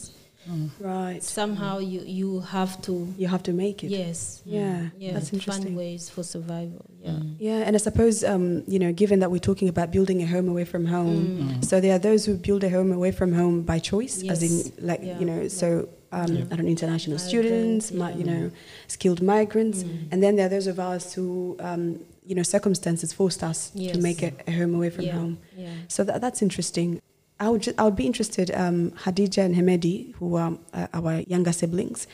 Right. 0.80 1.20
somehow 1.22 1.78
you, 1.78 2.00
you 2.06 2.40
have 2.56 2.80
to, 2.82 2.92
You 3.18 3.26
have 3.28 3.42
to 3.44 3.52
make 3.52 3.82
it. 3.84 3.88
yes, 3.90 4.42
Yeah. 4.44 4.90
yeah, 4.98 5.12
That's 5.14 5.32
interesting. 5.32 5.64
find 5.64 5.76
ways 5.76 6.08
for 6.10 6.22
survival. 6.22 6.84
Yeah. 7.02 7.18
Yeah, 7.48 7.60
and 7.66 7.74
I 7.74 7.78
suppose 7.88 8.22
um, 8.22 8.62
you 8.72 8.78
know, 8.78 8.92
given 8.92 9.18
that 9.20 9.30
we're 9.34 9.46
talking 9.50 9.68
about 9.68 9.90
building 9.90 10.22
a 10.22 10.26
home 10.26 10.48
away 10.48 10.64
from 10.64 10.86
home, 10.86 11.62
so 11.62 11.80
there 11.80 11.94
are 11.96 12.02
those 12.10 12.26
who 12.26 12.34
build 12.36 12.62
a 12.64 12.70
home 12.70 12.90
away 12.92 13.10
from 13.12 13.32
home 13.32 13.62
by 13.62 13.78
choice, 13.80 14.22
as 14.32 14.40
in 14.48 14.54
like 14.88 15.00
Yeah. 15.02 15.18
you 15.20 15.26
know, 15.30 15.48
so 15.48 15.88
um, 16.12 16.22
I 16.50 16.56
don't 16.56 16.64
know, 16.66 16.74
international 16.78 17.16
Migrants, 17.18 17.28
students, 17.28 17.92
mi- 17.92 18.14
you 18.20 18.24
know, 18.24 18.50
skilled 18.86 19.22
migrants, 19.22 19.82
and 20.10 20.22
then 20.22 20.36
there 20.36 20.46
are 20.46 20.54
those 20.56 20.66
of 20.66 20.78
us 20.78 21.14
who 21.14 21.56
um, 21.60 21.82
you 22.26 22.34
know, 22.36 22.42
circumstances 22.42 23.12
forced 23.12 23.42
us 23.42 23.72
Yes. 23.74 23.96
to 23.96 24.00
make 24.02 24.22
a, 24.22 24.32
a 24.46 24.52
home 24.52 24.74
away 24.74 24.90
from 24.90 25.04
yeah, 25.06 25.12
home. 25.18 25.38
yeah. 25.56 25.74
So 25.88 26.04
that, 26.04 26.20
that's 26.20 26.40
interesting. 26.42 27.00
I 27.40 27.48
would 27.50 27.62
ju- 27.62 27.74
I 27.78 27.82
would 27.84 27.96
be 27.96 28.06
interested, 28.06 28.50
um, 28.54 28.92
Hadija 29.04 29.38
and 29.44 29.54
Hemedi, 29.56 30.14
who 30.18 30.36
are 30.36 30.52
uh, 30.72 30.86
our 30.94 31.14
younger 31.26 31.52
siblings, 31.52 32.06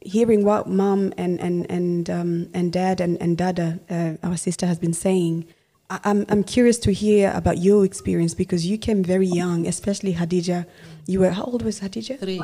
hearing 0.00 0.44
what 0.44 0.68
mom 0.68 1.12
and 1.18 1.38
and 1.40 1.70
and 1.70 2.08
um, 2.08 2.48
and 2.54 2.72
dad 2.72 3.00
and 3.00 3.20
and 3.20 3.36
dada, 3.36 3.78
uh, 3.90 4.26
our 4.26 4.36
sister, 4.36 4.66
has 4.66 4.78
been 4.78 4.94
saying. 4.94 5.44
I- 5.92 6.00
I'm 6.10 6.24
I'm 6.32 6.42
curious 6.56 6.78
to 6.86 6.92
hear 6.92 7.32
about 7.34 7.58
your 7.58 7.84
experience 7.84 8.34
because 8.42 8.66
you 8.70 8.76
came 8.78 9.00
very 9.14 9.26
young, 9.42 9.66
especially 9.66 10.14
Hadija. 10.14 10.58
You 11.06 11.20
were 11.20 11.30
how 11.38 11.44
old 11.44 11.62
was 11.68 11.80
Hadija? 11.80 12.18
Three. 12.18 12.40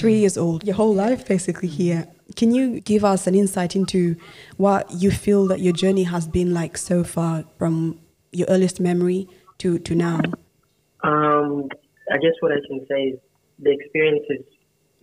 Three 0.00 0.18
years 0.22 0.36
old. 0.44 0.58
Your 0.68 0.76
whole 0.76 0.94
life 0.94 1.26
basically 1.26 1.68
here. 1.68 2.06
Can 2.36 2.54
you 2.54 2.80
give 2.80 3.04
us 3.04 3.26
an 3.26 3.34
insight 3.34 3.74
into 3.80 4.16
what 4.56 4.82
you 5.02 5.10
feel 5.10 5.46
that 5.48 5.60
your 5.60 5.72
journey 5.82 6.04
has 6.04 6.24
been 6.28 6.50
like 6.60 6.74
so 6.78 7.02
far, 7.14 7.44
from 7.58 7.98
your 8.32 8.46
earliest 8.48 8.78
memory 8.80 9.26
to 9.58 9.78
to 9.86 9.92
now? 9.94 10.20
Um, 11.10 11.68
I 12.14 12.18
guess 12.24 12.36
what 12.40 12.52
I 12.52 12.60
can 12.68 12.86
say 12.90 13.00
is 13.12 13.18
the 13.58 13.72
experience 13.78 14.24
is 14.36 14.44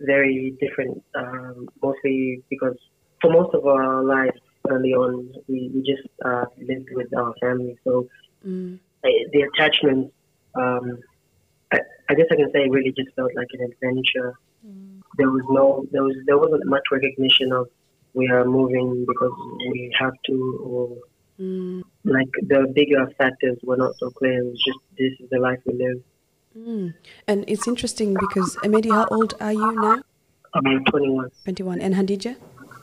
very 0.00 0.56
different, 0.62 1.02
um, 1.14 1.68
mostly 1.82 2.42
because 2.48 2.78
for 3.20 3.30
most 3.30 3.54
of 3.54 3.66
our 3.66 4.02
lives 4.02 4.40
early 4.68 4.92
on, 4.94 5.32
we, 5.48 5.70
we 5.74 5.80
just 5.82 6.06
uh, 6.24 6.44
lived 6.58 6.88
with 6.92 7.12
our 7.16 7.34
family. 7.40 7.76
So 7.84 8.08
Mm. 8.46 8.78
uh, 9.04 9.08
the 9.34 9.42
attachment, 9.42 10.10
um, 10.54 10.98
I, 11.70 11.80
I 12.08 12.14
guess 12.14 12.24
I 12.32 12.36
can 12.36 12.50
say, 12.54 12.66
really 12.70 12.90
just 12.92 13.14
felt 13.14 13.30
like 13.36 13.48
an 13.52 13.70
adventure. 13.70 14.32
There 15.18 15.28
was 15.28 15.42
no, 15.50 15.84
there 15.92 16.02
was, 16.02 16.16
there 16.26 16.38
wasn't 16.38 16.64
much 16.64 16.84
recognition 16.90 17.52
of 17.52 17.68
we 18.14 18.28
are 18.28 18.46
moving 18.46 19.04
because 19.06 19.32
we 19.70 19.94
have 19.98 20.14
to, 20.26 20.60
or 20.64 20.96
Mm. 21.38 21.82
like 22.04 22.28
the 22.48 22.70
bigger 22.74 23.06
factors 23.16 23.56
were 23.62 23.76
not 23.76 23.94
so 23.98 24.10
clear. 24.10 24.38
It 24.42 24.44
was 24.44 24.62
just 24.62 24.78
this 24.98 25.12
is 25.20 25.30
the 25.30 25.38
life 25.38 25.58
we 25.64 25.72
live. 25.72 26.02
Mm. 26.56 26.94
And 27.26 27.44
it's 27.48 27.66
interesting 27.66 28.14
because 28.14 28.56
Amedi, 28.56 28.90
how 28.90 29.06
old 29.10 29.32
are 29.40 29.52
you 29.52 29.72
now? 29.80 30.02
I'm 30.54 30.84
21. 30.84 31.30
21. 31.44 31.80
And 31.80 31.94
Hadija? 31.94 32.36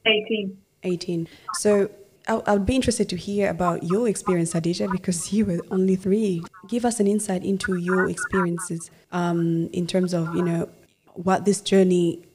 18. 0.08 0.58
18. 0.88 1.28
So 1.54 1.90
I 2.28 2.34
I 2.46 2.54
would 2.54 2.66
be 2.66 2.76
interested 2.76 3.08
to 3.10 3.16
hear 3.16 3.50
about 3.50 3.84
your 3.84 4.08
experience, 4.08 4.54
Hadija, 4.54 4.92
because 4.92 5.32
you 5.34 5.46
were 5.46 5.60
only 5.72 5.96
three. 5.96 6.44
Give 6.68 6.86
us 6.86 7.00
an 7.00 7.08
insight 7.08 7.44
into 7.44 7.76
your 7.76 8.10
experiences 8.10 8.92
um, 9.12 9.70
in 9.72 9.88
terms 9.88 10.14
of, 10.14 10.36
you 10.36 10.44
know, 10.44 10.70
what 11.14 11.46
this 11.46 11.62
journey 11.62 12.26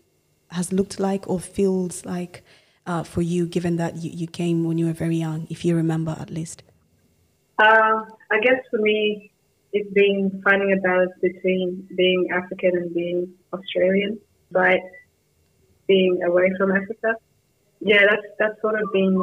has 0.51 0.73
looked 0.73 0.99
like 0.99 1.29
or 1.29 1.39
feels 1.41 2.05
like 2.05 2.43
uh, 2.87 3.03
for 3.03 3.23
you, 3.23 3.47
given 3.47 3.77
that 3.77 3.97
you, 3.97 4.11
you 4.11 4.27
came 4.27 4.65
when 4.65 4.79
you 4.79 4.87
were 4.87 4.93
very 4.93 5.17
young, 5.17 5.47
if 5.51 5.65
you 5.65 5.77
remember 5.77 6.17
at 6.19 6.31
least. 6.31 6.63
Uh, 7.59 8.05
I 8.31 8.41
guess 8.41 8.61
for 8.71 8.79
me, 8.79 9.31
it's 9.73 9.91
been 9.93 10.43
finding 10.45 10.73
a 10.73 10.81
balance 10.81 11.13
between 11.21 11.89
being 11.97 12.29
African 12.33 12.77
and 12.77 12.95
being 12.95 13.33
Australian, 13.53 14.19
but 14.51 14.81
being 15.87 16.23
away 16.25 16.51
from 16.59 16.73
Africa. 16.73 17.15
Yeah, 17.85 18.03
that's 18.09 18.27
that's 18.39 18.61
sort 18.61 18.81
of 18.81 18.93
been 18.93 19.15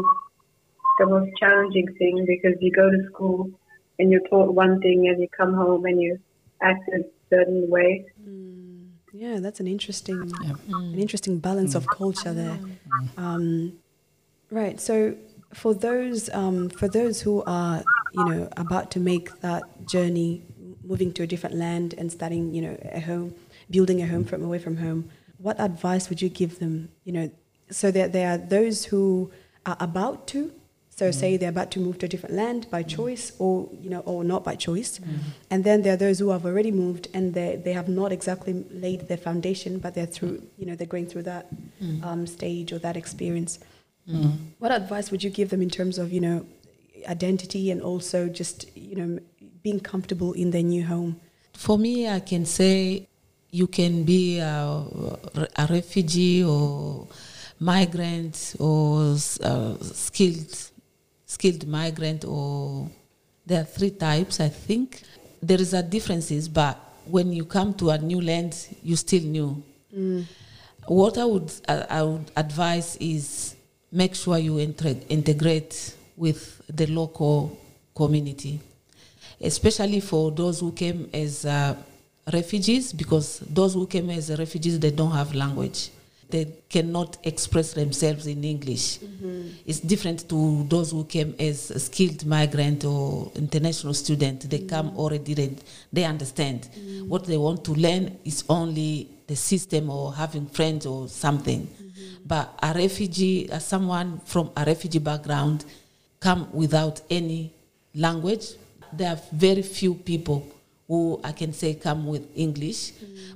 the 0.99 1.05
most 1.05 1.31
challenging 1.39 1.87
thing 1.97 2.25
because 2.27 2.55
you 2.61 2.71
go 2.71 2.89
to 2.89 3.05
school 3.11 3.49
and 3.97 4.11
you're 4.11 4.27
taught 4.29 4.53
one 4.53 4.81
thing 4.81 5.07
and 5.07 5.21
you 5.21 5.27
come 5.29 5.53
home 5.53 5.85
and 5.85 6.01
you 6.01 6.19
act 6.61 6.87
a 6.93 7.03
certain 7.29 7.69
way. 7.69 8.05
Yeah, 9.13 9.39
that's 9.39 9.59
an 9.59 9.67
interesting, 9.67 10.31
Yeah. 10.43 10.53
an 10.69 10.99
interesting 10.99 11.39
balance 11.39 11.73
of 11.75 11.87
culture 11.87 12.33
there. 12.33 12.59
Um, 13.17 13.79
right. 14.51 14.79
So 14.79 15.15
for 15.53 15.73
those, 15.73 16.29
um, 16.29 16.69
for 16.69 16.87
those 16.87 17.21
who 17.21 17.43
are, 17.47 17.83
you 18.13 18.23
know, 18.25 18.49
about 18.55 18.91
to 18.91 18.99
make 18.99 19.39
that 19.41 19.63
journey, 19.87 20.43
moving 20.83 21.11
to 21.13 21.23
a 21.23 21.27
different 21.27 21.55
land 21.55 21.95
and 21.97 22.11
starting, 22.11 22.53
you 22.53 22.61
know, 22.61 22.77
a 22.91 22.99
home, 22.99 23.35
building 23.69 24.01
a 24.01 24.07
home 24.07 24.25
from 24.25 24.43
away 24.43 24.59
from 24.59 24.77
home, 24.77 25.09
what 25.37 25.59
advice 25.59 26.09
would 26.09 26.21
you 26.21 26.29
give 26.29 26.59
them? 26.59 26.89
You 27.03 27.13
know, 27.13 27.31
so 27.69 27.91
there 27.91 28.07
there 28.07 28.31
are 28.31 28.37
those 28.37 28.85
who 28.85 29.31
are 29.65 29.77
about 29.79 30.27
to. 30.27 30.51
So 30.89 31.05
mm-hmm. 31.05 31.19
say 31.19 31.37
they're 31.37 31.49
about 31.49 31.71
to 31.71 31.79
move 31.79 31.97
to 31.99 32.07
a 32.07 32.09
different 32.09 32.35
land 32.35 32.69
by 32.69 32.83
mm-hmm. 32.83 32.97
choice 32.97 33.31
or 33.39 33.69
you 33.81 33.89
know 33.89 34.01
or 34.01 34.23
not 34.23 34.43
by 34.43 34.55
choice. 34.55 34.99
Mm-hmm. 34.99 35.17
And 35.49 35.63
then 35.63 35.81
there 35.81 35.93
are 35.93 35.97
those 35.97 36.19
who 36.19 36.29
have 36.29 36.45
already 36.45 36.71
moved 36.71 37.07
and 37.13 37.33
they, 37.33 37.61
they 37.63 37.73
have 37.73 37.87
not 37.87 38.11
exactly 38.11 38.65
laid 38.71 39.07
their 39.07 39.17
foundation, 39.17 39.79
but 39.79 39.95
they're 39.95 40.05
through 40.05 40.43
you 40.57 40.65
know 40.65 40.75
they're 40.75 40.87
going 40.87 41.07
through 41.07 41.23
that 41.23 41.47
mm. 41.81 42.03
um, 42.03 42.27
stage 42.27 42.73
or 42.73 42.79
that 42.79 42.97
experience. 42.97 43.59
Mm. 44.09 44.37
What 44.57 44.71
advice 44.71 45.11
would 45.11 45.23
you 45.23 45.29
give 45.29 45.49
them 45.49 45.61
in 45.61 45.69
terms 45.69 45.97
of 45.97 46.11
you 46.11 46.19
know 46.19 46.45
identity 47.07 47.71
and 47.71 47.81
also 47.81 48.27
just 48.27 48.65
you 48.75 48.95
know 48.95 49.19
being 49.63 49.79
comfortable 49.79 50.33
in 50.33 50.51
their 50.51 50.63
new 50.63 50.83
home? 50.85 51.21
For 51.53 51.77
me, 51.77 52.09
I 52.09 52.19
can 52.19 52.45
say 52.45 53.07
you 53.51 53.67
can 53.67 54.03
be 54.03 54.39
a, 54.39 54.85
a 55.57 55.67
refugee 55.69 56.43
or 56.43 57.07
migrant 57.59 58.55
or 58.59 59.15
uh, 59.43 59.75
skilled 59.81 60.71
skilled 61.25 61.67
migrant 61.67 62.25
or 62.25 62.89
there 63.45 63.61
are 63.61 63.65
three 63.65 63.91
types 63.91 64.39
I 64.39 64.49
think. 64.49 65.01
There 65.41 65.59
is 65.59 65.73
a 65.73 65.83
differences 65.83 66.47
but 66.47 66.77
when 67.05 67.31
you 67.33 67.45
come 67.45 67.73
to 67.75 67.89
a 67.91 67.97
new 67.97 68.21
land 68.21 68.55
you 68.83 68.95
still 68.95 69.23
new. 69.23 69.63
What 70.87 71.17
I 71.17 71.25
would 71.25 71.51
I, 71.67 71.85
I 71.89 72.03
would 72.03 72.31
advise 72.35 72.97
is 72.99 73.55
make 73.91 74.15
sure 74.15 74.37
you 74.37 74.53
intre- 74.55 75.03
integrate 75.09 75.95
with 76.15 76.61
the 76.67 76.85
local 76.87 77.57
community. 77.95 78.59
Especially 79.41 79.99
for 79.99 80.31
those 80.31 80.59
who 80.59 80.71
came 80.71 81.09
as 81.13 81.45
uh, 81.45 81.75
refugees, 82.31 82.91
because 82.93 83.39
those 83.39 83.73
who 83.73 83.87
came 83.87 84.09
as 84.09 84.29
refugees, 84.37 84.79
they 84.79 84.91
don't 84.91 85.11
have 85.11 85.33
language. 85.33 85.89
They 86.29 86.45
cannot 86.69 87.17
express 87.23 87.73
themselves 87.73 88.27
in 88.27 88.43
English. 88.43 88.99
Mm-hmm. 88.99 89.47
It's 89.65 89.79
different 89.79 90.29
to 90.29 90.63
those 90.69 90.91
who 90.91 91.03
came 91.05 91.35
as 91.39 91.71
a 91.71 91.79
skilled 91.79 92.25
migrant 92.25 92.85
or 92.85 93.31
international 93.35 93.95
student. 93.95 94.49
They 94.49 94.59
mm-hmm. 94.59 94.67
come 94.67 94.97
already, 94.97 95.33
they, 95.33 95.55
they 95.91 96.03
understand. 96.05 96.69
Mm-hmm. 96.71 97.09
What 97.09 97.25
they 97.25 97.37
want 97.37 97.63
to 97.65 97.71
learn 97.73 98.19
is 98.23 98.43
only 98.47 99.09
the 99.25 99.35
system 99.35 99.89
or 99.89 100.13
having 100.13 100.45
friends 100.47 100.85
or 100.85 101.07
something. 101.07 101.67
But 102.25 102.53
a 102.61 102.73
refugee, 102.73 103.49
uh, 103.51 103.59
someone 103.59 104.19
from 104.25 104.51
a 104.55 104.63
refugee 104.65 104.99
background, 104.99 105.65
come 106.19 106.47
without 106.53 107.01
any 107.09 107.51
language. 107.95 108.49
There 108.93 109.09
are 109.09 109.19
very 109.31 109.61
few 109.61 109.95
people 109.95 110.47
who 110.87 111.19
I 111.23 111.31
can 111.31 111.53
say 111.53 111.75
come 111.75 112.07
with 112.07 112.27
English. 112.35 112.91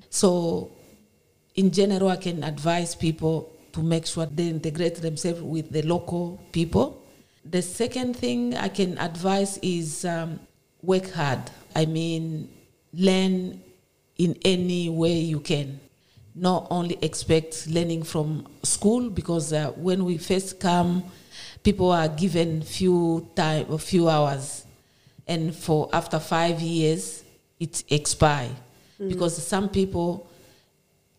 So, 0.10 0.72
in 1.56 1.72
general, 1.72 2.10
I 2.10 2.18
can 2.18 2.44
advise 2.44 2.96
people 2.96 3.52
to 3.74 3.82
make 3.82 4.06
sure 4.06 4.26
they 4.26 4.48
integrate 4.48 4.96
themselves 4.96 5.42
with 5.42 5.72
the 5.72 5.82
local 5.84 6.40
people. 6.52 7.04
The 7.46 7.62
second 7.62 8.16
thing 8.16 8.56
I 8.56 8.70
can 8.70 8.98
advise 8.98 9.60
is 9.62 10.06
um, 10.06 10.40
work 10.82 11.12
hard. 11.12 11.40
I 11.76 11.86
mean, 11.86 12.50
learn 12.94 13.62
in 14.18 14.38
any 14.46 14.90
way 14.90 15.14
you 15.20 15.40
can. 15.40 15.80
Not 16.36 16.68
only 16.72 16.98
expect 17.02 17.68
learning 17.68 18.04
from 18.04 18.48
school 18.64 19.10
because 19.10 19.54
uh, 19.54 19.72
when 19.72 20.06
we 20.06 20.18
first 20.18 20.60
come, 20.60 21.04
people 21.64 21.92
are 21.92 22.08
given 22.08 22.62
few 22.62 23.28
time 23.36 23.68
or 23.70 23.78
few 23.78 24.10
hours, 24.10 24.66
and 25.28 25.56
for 25.56 25.90
after 25.94 26.20
five 26.20 26.60
years, 26.60 27.24
it 27.60 27.84
expire 27.90 28.50
because 28.98 29.46
some 29.46 29.70
people 29.70 30.28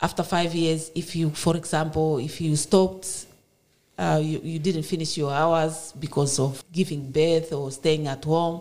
after 0.05 0.23
five 0.23 0.55
years, 0.55 0.91
if 0.95 1.17
you, 1.17 1.31
for 1.31 1.57
example, 1.57 2.19
if 2.19 2.35
you 2.41 2.55
stopped, 2.57 3.09
uh, 3.97 4.21
you, 4.23 4.39
you 4.53 4.59
didn't 4.59 4.83
finish 4.83 5.17
your 5.17 5.33
hours 5.33 5.95
because 5.99 6.39
of 6.39 6.63
giving 6.73 7.11
birth 7.11 7.53
or 7.53 7.71
staying 7.71 8.07
at 8.07 8.23
home, 8.25 8.61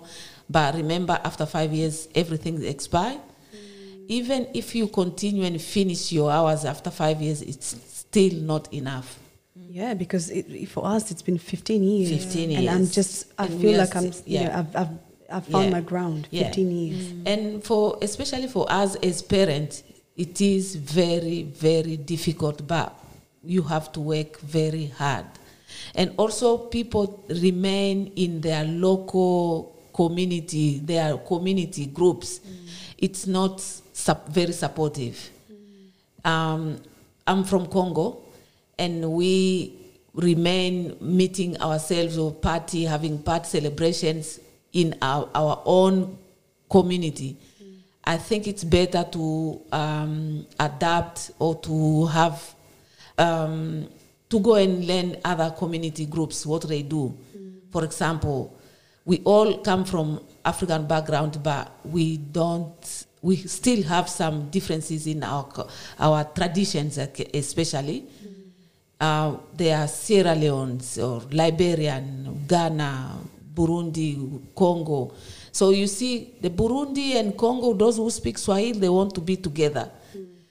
but 0.50 0.74
remember, 0.76 1.20
after 1.30 1.46
five 1.46 1.72
years, 1.74 2.08
everything 2.16 2.64
expire. 2.64 3.20
Even 4.08 4.48
if 4.54 4.74
you 4.76 4.88
continue 4.88 5.44
and 5.44 5.62
finish 5.62 6.12
your 6.14 6.30
hours 6.32 6.64
after 6.66 6.90
five 6.90 7.22
years, 7.22 7.42
it's 7.42 7.76
still 8.04 8.34
not 8.54 8.72
enough. 8.74 9.20
Yeah, 9.80 9.94
because 9.96 10.30
it, 10.30 10.68
for 10.70 10.86
us 10.86 11.10
it's 11.12 11.22
been 11.22 11.38
15 11.40 11.84
years. 11.84 12.24
15 12.26 12.50
years. 12.52 12.60
And 12.62 12.70
I'm 12.70 12.88
just, 12.88 13.34
I 13.38 13.46
And 13.48 13.62
feel 13.62 13.78
like 13.78 13.96
I'm, 13.96 14.12
sti- 14.14 14.24
you 14.32 14.40
know, 14.40 14.46
yeah. 14.46 14.60
I've, 14.60 14.76
I've, 14.76 14.90
I've 15.36 15.48
found 15.48 15.66
Yeah. 15.66 15.72
my 15.72 15.82
ground. 15.82 16.28
Yeah. 16.32 16.44
15 16.48 16.72
years. 16.72 17.14
And 17.26 17.64
for 17.64 17.98
especially 18.02 18.48
for 18.48 18.66
us 18.72 18.96
as 18.98 19.22
parents, 19.22 19.84
it 20.16 20.42
is 20.42 20.76
very, 20.76 21.44
very 21.44 21.98
difficult, 21.98 22.68
but 22.68 22.94
you 23.44 23.62
have 23.64 23.92
to 23.94 24.00
work 24.00 24.40
very 24.40 24.88
hard. 24.88 25.26
And 25.96 26.14
also 26.18 26.58
people 26.58 27.24
remain 27.30 28.12
in 28.16 28.42
their 28.42 28.64
local 28.64 29.76
community, 29.94 30.80
their 30.80 31.18
community 31.18 31.88
groups. 31.88 32.42
It's 32.98 33.28
not 33.28 33.60
sup- 33.60 34.30
very 34.30 34.54
supportive. 34.54 35.30
Um, 36.24 36.82
I'm 37.28 37.44
from 37.44 37.68
Congo, 37.68 38.22
and 38.78 39.12
we 39.12 39.74
remain 40.14 40.96
meeting 41.02 41.60
ourselves 41.62 42.18
or 42.18 42.32
party, 42.32 42.84
having 42.86 43.22
party 43.22 43.46
celebrations 43.48 44.40
in 44.74 44.96
our, 45.02 45.30
our 45.34 45.62
own 45.66 46.18
community. 46.70 47.38
I 48.04 48.18
think 48.18 48.48
it's 48.48 48.64
better 48.64 49.06
to 49.12 49.62
um, 49.72 50.46
adapt 50.60 51.32
or 51.40 51.56
to 51.62 52.06
have 52.08 52.56
um, 53.18 53.88
to 54.30 54.40
go 54.40 54.56
and 54.56 54.86
learn 54.86 55.16
other 55.24 55.52
community 55.58 56.06
groups 56.06 56.46
what 56.46 56.68
they 56.68 56.82
do. 56.82 57.16
For 57.72 57.86
example, 57.86 58.58
we 59.06 59.20
all 59.24 59.60
come 59.60 59.86
from 59.86 60.20
African 60.44 60.86
background, 60.86 61.42
but 61.42 61.72
we 61.86 62.18
don't. 62.18 63.06
We 63.22 63.38
still 63.38 63.84
have 63.84 64.10
some 64.10 64.50
differences 64.50 65.08
in 65.08 65.24
our 65.24 65.48
our 65.98 66.26
traditions, 66.26 66.98
especially. 67.34 68.06
Uh, 69.00 69.38
there 69.56 69.78
are 69.80 69.88
Sierra 69.88 70.36
Leone's 70.36 70.98
or 70.98 71.22
Liberian, 71.32 72.46
Ghana, 72.48 73.18
Burundi, 73.54 74.42
Congo. 74.56 75.14
So 75.54 75.70
you 75.70 75.86
see, 75.86 76.34
the 76.42 76.50
Burundi 76.50 77.14
and 77.14 77.38
Congo, 77.38 77.74
those 77.74 77.98
who 77.98 78.10
speak 78.10 78.40
Swahili, 78.40 78.80
they 78.80 78.90
want 78.90 79.14
to 79.14 79.22
be 79.22 79.38
together. 79.38 79.88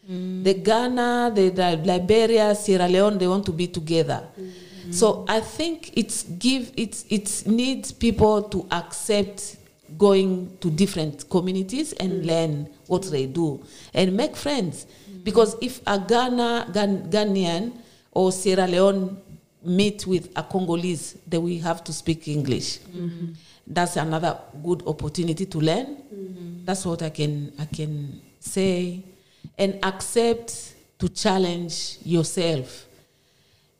Mm. 0.08 0.44
The 0.44 0.54
Ghana, 0.54 1.32
the, 1.34 1.48
the 1.48 1.76
Liberia, 1.84 2.54
Sierra 2.54 2.86
Leone, 2.86 3.18
they 3.18 3.26
want 3.26 3.44
to 3.46 3.52
be 3.52 3.66
together. 3.66 4.22
Mm. 4.40 4.94
So 4.94 5.24
I 5.28 5.40
think 5.40 5.90
it's 5.96 6.22
give 6.22 6.72
it's 6.76 7.04
it's 7.08 7.46
needs 7.46 7.90
people 7.92 8.42
to 8.44 8.66
accept 8.70 9.56
going 9.98 10.56
to 10.60 10.70
different 10.70 11.28
communities 11.28 11.92
and 11.94 12.12
mm. 12.12 12.26
learn 12.26 12.68
what 12.86 13.02
they 13.10 13.26
do 13.26 13.64
and 13.94 14.16
make 14.16 14.36
friends. 14.36 14.86
Because 15.24 15.56
if 15.60 15.80
a 15.86 15.98
Ghana 15.98 16.70
Ghan- 16.72 17.10
Ghanaian 17.10 17.72
or 18.12 18.30
Sierra 18.32 18.66
Leone 18.68 19.16
meet 19.64 20.06
with 20.06 20.30
a 20.36 20.42
Congolese, 20.42 21.16
then 21.26 21.42
we 21.42 21.58
have 21.58 21.82
to 21.84 21.92
speak 21.92 22.28
English. 22.28 22.78
Mm-hmm. 22.78 23.32
That's 23.72 23.96
another 23.96 24.38
good 24.62 24.82
opportunity 24.86 25.46
to 25.46 25.58
learn. 25.58 25.86
Mm-hmm. 25.86 26.64
That's 26.64 26.84
what 26.84 27.02
I 27.02 27.10
can 27.10 27.52
I 27.58 27.64
can 27.64 28.20
say, 28.38 29.02
and 29.58 29.78
accept 29.82 30.74
to 30.98 31.08
challenge 31.08 31.98
yourself. 32.04 32.86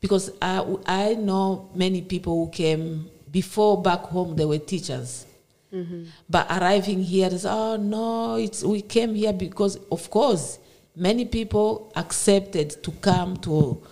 Because 0.01 0.33
I, 0.41 0.65
I 0.87 1.15
know 1.15 1.71
many 1.75 2.03
people 2.03 2.47
who 2.47 2.51
came 2.51 3.09
before 3.31 3.81
back 3.81 4.01
home 4.01 4.35
they 4.35 4.45
were 4.45 4.59
teachers. 4.59 5.27
Mm-hmm. 5.73 6.05
But 6.29 6.51
arriving 6.51 7.03
here 7.03 7.31
say 7.31 7.49
oh 7.49 7.77
no 7.77 8.35
it's 8.37 8.63
we 8.63 8.83
came 8.83 9.15
here 9.15 9.33
because 9.33 9.77
of 9.91 10.11
course 10.11 10.59
many 10.95 11.25
people 11.25 11.91
accepted 11.97 12.83
to 12.83 12.91
come 12.93 13.37
to 13.39 13.83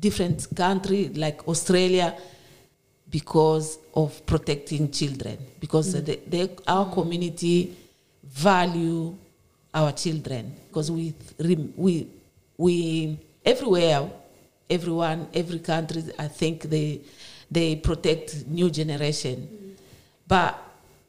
different 0.00 0.46
country 0.56 1.08
like 1.10 1.46
australia 1.48 2.16
because 3.10 3.78
of 3.94 4.24
protecting 4.26 4.90
children. 4.90 5.38
Because 5.60 5.94
mm. 5.94 6.04
the, 6.04 6.20
the, 6.26 6.50
our 6.66 6.86
mm. 6.86 6.92
community 6.92 7.76
value 8.24 9.16
our 9.72 9.92
children. 9.92 10.54
Because 10.68 10.90
we 10.90 11.14
we 11.76 12.06
we 12.56 13.18
everywhere 13.44 14.10
everyone 14.68 15.28
every 15.32 15.60
country 15.60 16.02
i 16.18 16.26
think 16.26 16.62
they 16.62 17.00
they 17.50 17.76
protect 17.76 18.46
new 18.46 18.70
generation. 18.70 19.46
Mm. 19.46 19.78
But 20.26 20.58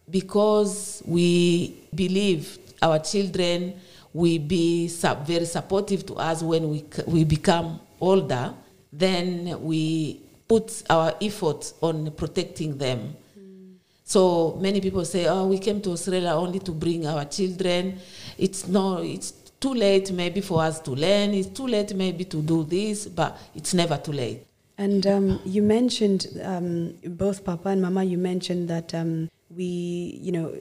because 0.10 1.02
we 1.06 1.76
believe 1.96 2.60
our 2.82 3.00
children 3.00 3.74
will 4.14 4.40
be 4.40 4.88
sub- 4.88 5.26
very 5.26 5.46
supportive 5.46 6.06
to 6.06 6.14
us 6.16 6.44
when 6.44 6.70
we, 6.70 6.86
we 7.08 7.24
become 7.24 7.80
older, 8.00 8.54
then 8.94 9.60
we 9.64 10.22
put 10.48 10.84
our 10.90 11.14
effort 11.22 11.74
on 11.82 12.12
protecting 12.12 12.78
them. 12.78 13.16
So 14.04 14.58
many 14.62 14.80
people 14.80 15.04
say, 15.04 15.28
"Oh, 15.28 15.48
we 15.48 15.60
came 15.60 15.82
to 15.82 15.92
Australia 15.92 16.30
only 16.30 16.60
to 16.60 16.72
bring 16.72 17.06
our 17.06 17.26
children." 17.26 18.00
It's 18.38 18.68
no, 18.68 19.00
it's 19.00 19.34
too 19.60 19.74
late 19.74 20.12
maybe 20.12 20.40
for 20.42 20.62
us 20.62 20.80
to 20.82 20.92
learn. 20.92 21.34
It's 21.34 21.48
too 21.50 21.68
late 21.68 21.94
maybe 21.94 22.24
to 22.26 22.42
do 22.42 22.64
this, 22.64 23.08
but 23.08 23.38
it's 23.54 23.74
never 23.74 23.98
too 23.98 24.14
late. 24.14 24.46
And 24.78 25.06
um, 25.08 25.40
you 25.44 25.62
mentioned 25.62 26.28
um, 26.42 26.94
both 27.04 27.44
Papa 27.44 27.70
and 27.70 27.82
Mama. 27.82 28.04
You 28.04 28.18
mentioned 28.18 28.70
that 28.70 28.94
um, 28.94 29.30
we, 29.50 30.20
you 30.22 30.32
know, 30.32 30.54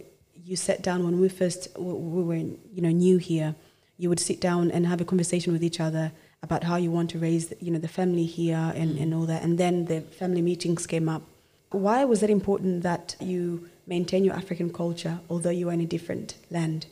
you 0.44 0.56
sat 0.56 0.82
down 0.82 1.04
when 1.04 1.20
we 1.20 1.28
first 1.28 1.68
we 1.78 2.22
were, 2.22 2.34
you 2.34 2.82
know, 2.82 2.90
new 2.90 3.18
here. 3.18 3.54
You 3.98 4.08
would 4.08 4.20
sit 4.20 4.40
down 4.40 4.70
and 4.72 4.86
have 4.86 5.00
a 5.00 5.04
conversation 5.04 5.52
with 5.52 5.62
each 5.62 5.80
other 5.80 6.12
about 6.42 6.64
how 6.64 6.76
you 6.76 6.90
want 6.90 7.10
to 7.10 7.18
raise, 7.18 7.52
you 7.60 7.70
know, 7.72 7.78
the 7.78 7.88
family 7.88 8.24
here 8.24 8.72
and, 8.74 8.98
and 8.98 9.12
all 9.14 9.26
that. 9.26 9.42
And 9.42 9.58
then 9.58 9.86
the 9.86 10.00
family 10.00 10.42
meetings 10.42 10.86
came 10.86 11.08
up. 11.08 11.22
Why 11.70 12.04
was 12.04 12.22
it 12.22 12.30
important 12.30 12.82
that 12.84 13.16
you 13.20 13.68
maintain 13.86 14.24
your 14.24 14.34
African 14.34 14.72
culture, 14.72 15.18
although 15.28 15.50
you 15.50 15.68
are 15.68 15.72
in 15.72 15.80
a 15.80 15.86
different 15.86 16.36
land? 16.50 16.86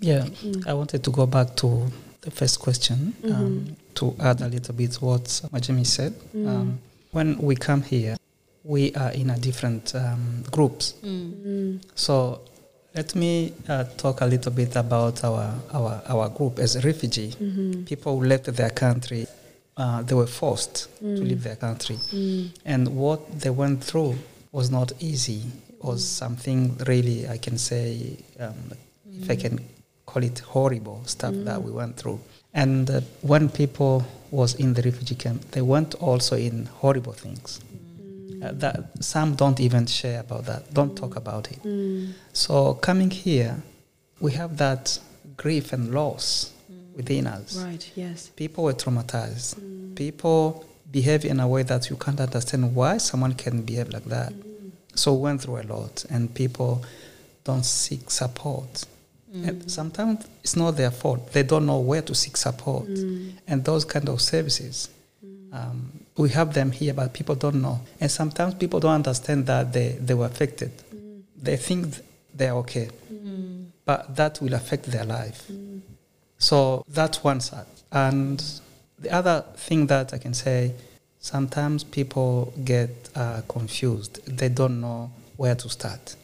Yeah, 0.00 0.26
I 0.66 0.74
wanted 0.74 1.02
to 1.04 1.10
go 1.10 1.26
back 1.26 1.56
to 1.56 1.86
the 2.20 2.30
first 2.30 2.60
question 2.60 3.14
um, 3.24 3.76
to 3.94 4.14
add 4.20 4.42
a 4.42 4.48
little 4.48 4.74
bit 4.74 4.94
what 4.96 5.24
Majimi 5.24 5.86
said. 5.86 6.14
Um, 6.34 6.78
when 7.12 7.38
we 7.38 7.56
come 7.56 7.82
here, 7.82 8.16
we 8.62 8.92
are 8.94 9.10
in 9.12 9.30
a 9.30 9.38
different 9.38 9.94
um, 9.94 10.44
groups. 10.50 10.94
So 11.94 12.42
let 12.94 13.14
me 13.14 13.52
uh, 13.68 13.84
talk 13.96 14.20
a 14.20 14.26
little 14.26 14.52
bit 14.52 14.76
about 14.76 15.22
our, 15.24 15.54
our, 15.72 16.02
our 16.08 16.28
group 16.28 16.58
as 16.58 16.76
a 16.76 16.80
refugee. 16.80 17.32
People 17.86 18.18
who 18.18 18.26
left 18.26 18.46
their 18.56 18.70
country, 18.70 19.26
uh, 19.76 20.02
they 20.02 20.14
were 20.14 20.26
forced 20.26 20.88
to 20.98 21.06
leave 21.06 21.42
their 21.44 21.56
country. 21.56 21.96
And 22.64 22.88
what 22.96 23.40
they 23.40 23.50
went 23.50 23.82
through 23.84 24.16
was 24.52 24.70
not 24.70 24.92
easy. 25.00 25.42
It 25.68 25.84
was 25.84 26.04
something 26.06 26.76
really, 26.86 27.28
I 27.28 27.38
can 27.38 27.58
say, 27.58 28.16
um, 28.38 28.54
if 29.22 29.30
I 29.30 29.36
can 29.36 29.60
call 30.06 30.24
it 30.24 30.40
horrible 30.40 31.02
stuff 31.06 31.34
that 31.44 31.62
we 31.62 31.70
went 31.70 31.96
through. 31.96 32.20
And 32.52 32.90
uh, 32.90 33.00
when 33.22 33.48
people 33.48 34.04
was 34.32 34.54
in 34.56 34.74
the 34.74 34.82
refugee 34.82 35.14
camp, 35.14 35.52
they 35.52 35.62
went 35.62 35.94
also 35.94 36.36
in 36.36 36.66
horrible 36.66 37.12
things. 37.12 37.60
Uh, 38.42 38.52
that 38.52 39.04
some 39.04 39.34
don't 39.34 39.60
even 39.60 39.86
share 39.86 40.20
about 40.20 40.44
that, 40.46 40.72
don't 40.72 40.96
talk 40.96 41.16
about 41.16 41.50
it. 41.52 41.62
Mm. 41.62 42.12
So 42.32 42.74
coming 42.74 43.10
here, 43.10 43.62
we 44.20 44.32
have 44.32 44.56
that 44.56 44.98
grief 45.36 45.72
and 45.72 45.92
loss 45.92 46.52
mm. 46.70 46.96
within 46.96 47.26
us. 47.26 47.56
Right. 47.56 47.90
Yes. 47.94 48.30
People 48.36 48.64
were 48.64 48.74
traumatized. 48.74 49.56
Mm. 49.56 49.94
People 49.94 50.64
behave 50.90 51.24
in 51.24 51.40
a 51.40 51.46
way 51.46 51.62
that 51.64 51.90
you 51.90 51.96
can't 51.96 52.20
understand 52.20 52.74
why 52.74 52.98
someone 52.98 53.34
can 53.34 53.62
behave 53.62 53.90
like 53.90 54.04
that. 54.06 54.32
So 54.94 55.14
we 55.14 55.22
went 55.22 55.42
through 55.42 55.60
a 55.60 55.66
lot, 55.74 56.04
and 56.10 56.34
people 56.34 56.84
don't 57.44 57.64
seek 57.64 58.10
support. 58.10 58.86
And 59.32 59.70
sometimes 59.70 60.26
it's 60.42 60.56
not 60.56 60.72
their 60.72 60.90
fault. 60.90 61.32
They 61.32 61.44
don't 61.44 61.64
know 61.64 61.78
where 61.78 62.02
to 62.02 62.14
seek 62.14 62.36
support. 62.36 62.88
And 63.46 63.64
those 63.64 63.84
kind 63.84 64.08
of 64.08 64.20
services, 64.20 64.90
um, 65.52 65.99
we 66.20 66.28
have 66.28 66.52
them 66.52 66.70
here, 66.70 66.92
but 66.92 67.12
people 67.14 67.34
don't 67.34 67.62
know. 67.62 67.80
And 68.00 68.10
sometimes 68.10 68.54
people 68.54 68.78
don't 68.78 68.92
understand 68.92 69.46
that 69.46 69.72
they, 69.72 69.92
they 69.92 70.12
were 70.14 70.26
affected. 70.26 70.70
Mm. 70.94 71.22
They 71.40 71.56
think 71.56 71.96
they're 72.34 72.52
okay, 72.56 72.90
mm. 73.10 73.66
but 73.86 74.14
that 74.16 74.40
will 74.42 74.52
affect 74.54 74.84
their 74.84 75.04
life. 75.04 75.48
Mm. 75.50 75.80
So 76.38 76.84
that's 76.88 77.24
one 77.24 77.40
side. 77.40 77.66
And 77.90 78.42
the 78.98 79.10
other 79.10 79.44
thing 79.56 79.86
that 79.86 80.12
I 80.12 80.18
can 80.18 80.34
say, 80.34 80.74
sometimes 81.18 81.84
people 81.84 82.52
get 82.64 82.90
uh, 83.14 83.40
confused. 83.48 84.20
They 84.26 84.50
don't 84.50 84.80
know 84.80 85.10
where 85.36 85.54
to 85.54 85.68
start. 85.68 86.16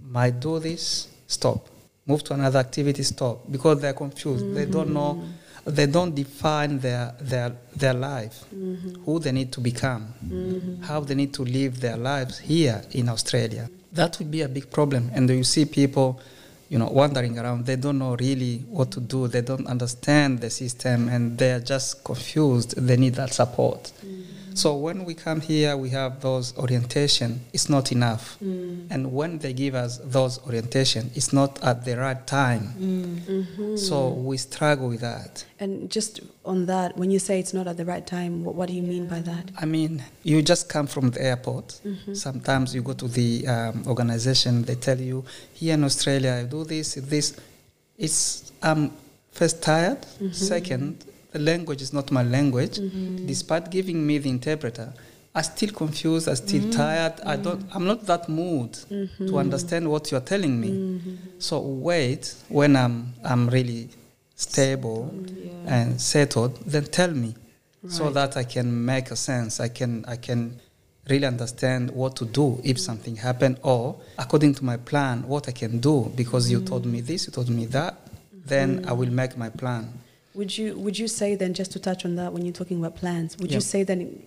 Might 0.00 0.40
do 0.40 0.58
this, 0.58 1.06
stop. 1.28 1.68
Move 2.06 2.24
to 2.24 2.34
another 2.34 2.58
activity, 2.58 3.04
stop. 3.04 3.38
Because 3.50 3.80
they're 3.80 3.92
confused. 3.92 4.52
They 4.52 4.66
don't 4.66 4.92
know. 4.92 5.22
They 5.64 5.86
don't 5.86 6.14
define 6.14 6.78
their 6.80 7.14
their 7.20 7.52
their 7.76 7.94
life, 7.94 8.44
mm-hmm. 8.54 9.02
who 9.04 9.18
they 9.18 9.32
need 9.32 9.52
to 9.52 9.60
become, 9.60 10.14
mm-hmm. 10.24 10.82
how 10.82 11.00
they 11.00 11.14
need 11.14 11.32
to 11.34 11.44
live 11.44 11.80
their 11.80 11.96
lives 11.96 12.38
here 12.38 12.82
in 12.92 13.08
Australia. 13.08 13.68
That 13.92 14.18
would 14.18 14.30
be 14.30 14.42
a 14.42 14.48
big 14.48 14.70
problem. 14.70 15.10
And 15.14 15.28
you 15.28 15.44
see 15.44 15.64
people 15.64 16.20
you 16.70 16.78
know, 16.78 16.86
wandering 16.86 17.36
around. 17.38 17.66
They 17.66 17.76
don't 17.76 17.98
know 17.98 18.14
really 18.14 18.58
what 18.68 18.92
to 18.92 19.00
do. 19.00 19.26
They 19.26 19.40
don't 19.42 19.66
understand 19.66 20.40
the 20.40 20.50
system, 20.50 21.08
and 21.08 21.36
they 21.36 21.52
are 21.52 21.60
just 21.60 22.04
confused. 22.04 22.76
They 22.76 22.96
need 22.96 23.14
that 23.16 23.32
support. 23.34 23.82
Mm-hmm. 23.82 24.22
So 24.60 24.76
when 24.76 25.06
we 25.06 25.14
come 25.14 25.40
here, 25.40 25.74
we 25.74 25.88
have 25.90 26.20
those 26.20 26.54
orientation. 26.58 27.40
It's 27.54 27.70
not 27.70 27.92
enough, 27.92 28.36
mm. 28.44 28.86
and 28.90 29.10
when 29.10 29.38
they 29.38 29.54
give 29.54 29.74
us 29.74 29.96
those 30.04 30.38
orientation, 30.46 31.10
it's 31.14 31.32
not 31.32 31.62
at 31.64 31.86
the 31.86 31.96
right 31.96 32.26
time. 32.26 32.74
Mm. 32.78 33.20
Mm-hmm. 33.20 33.76
So 33.76 34.10
we 34.10 34.36
struggle 34.36 34.90
with 34.90 35.00
that. 35.00 35.46
And 35.60 35.90
just 35.90 36.20
on 36.44 36.66
that, 36.66 36.98
when 36.98 37.10
you 37.10 37.18
say 37.18 37.40
it's 37.40 37.54
not 37.54 37.66
at 37.68 37.78
the 37.78 37.86
right 37.86 38.06
time, 38.06 38.44
what, 38.44 38.54
what 38.54 38.68
do 38.68 38.74
you 38.74 38.82
mean 38.82 39.06
by 39.06 39.20
that? 39.20 39.50
I 39.58 39.64
mean, 39.64 40.04
you 40.24 40.42
just 40.42 40.68
come 40.68 40.86
from 40.86 41.10
the 41.10 41.22
airport. 41.22 41.80
Mm-hmm. 41.82 42.12
Sometimes 42.12 42.74
you 42.74 42.82
go 42.82 42.92
to 42.92 43.08
the 43.08 43.46
um, 43.48 43.84
organization, 43.86 44.64
they 44.64 44.74
tell 44.74 45.00
you, 45.00 45.24
here 45.54 45.72
in 45.72 45.84
Australia, 45.84 46.32
I 46.40 46.44
do 46.44 46.64
this, 46.64 46.94
this. 46.96 47.34
It's, 47.96 48.52
I'm 48.62 48.92
first 49.32 49.62
tired. 49.62 50.02
Mm-hmm. 50.02 50.32
Second, 50.32 51.04
the 51.32 51.38
language 51.38 51.82
is 51.82 51.92
not 51.92 52.10
my 52.10 52.22
language, 52.22 52.78
Mm-hmm. 52.78 53.26
despite 53.26 53.70
giving 53.70 54.06
me 54.06 54.18
the 54.18 54.28
interpreter, 54.30 54.92
I 55.34 55.42
still 55.42 55.70
confused, 55.70 56.28
I 56.28 56.34
still 56.34 56.62
Mm-hmm. 56.62 56.70
tired. 56.70 57.14
I 57.24 57.36
don't 57.36 57.62
I'm 57.74 57.86
not 57.86 58.04
that 58.06 58.28
mood 58.28 58.72
to 59.28 59.38
understand 59.38 59.88
what 59.88 60.10
you're 60.10 60.20
telling 60.34 60.60
me. 60.60 60.70
Mm-hmm. 60.70 61.14
So 61.38 61.60
wait 61.60 62.34
when 62.48 62.74
I'm 62.76 63.14
I'm 63.24 63.48
really 63.48 63.88
stable 64.34 65.12
and 65.66 66.00
settled, 66.00 66.56
then 66.66 66.84
tell 66.84 67.10
me. 67.10 67.34
So 67.88 68.10
that 68.10 68.36
I 68.36 68.44
can 68.44 68.84
make 68.84 69.10
a 69.10 69.16
sense. 69.16 69.60
I 69.60 69.68
can 69.68 70.04
I 70.06 70.16
can 70.16 70.60
really 71.08 71.26
understand 71.26 71.90
what 71.90 72.14
to 72.16 72.24
do 72.26 72.60
if 72.62 72.78
something 72.78 73.16
happened 73.16 73.56
or 73.62 73.96
according 74.18 74.54
to 74.54 74.64
my 74.64 74.76
plan 74.76 75.26
what 75.26 75.48
I 75.48 75.52
can 75.52 75.80
do 75.80 76.12
because 76.14 76.50
you 76.50 76.60
told 76.60 76.84
me 76.86 77.00
this, 77.00 77.26
you 77.26 77.32
told 77.32 77.48
me 77.48 77.64
that, 77.66 77.96
then 78.46 78.84
I 78.86 78.92
will 78.92 79.10
make 79.10 79.36
my 79.36 79.48
plan. 79.48 79.84
Would 80.34 80.56
you 80.56 80.78
would 80.78 80.98
you 80.98 81.08
say 81.08 81.34
then 81.34 81.54
just 81.54 81.72
to 81.72 81.78
touch 81.80 82.04
on 82.04 82.14
that 82.16 82.32
when 82.32 82.44
you're 82.44 82.52
talking 82.54 82.78
about 82.78 82.96
plans? 82.96 83.36
Would 83.38 83.52
you 83.52 83.60
say 83.60 83.82
then 83.82 84.22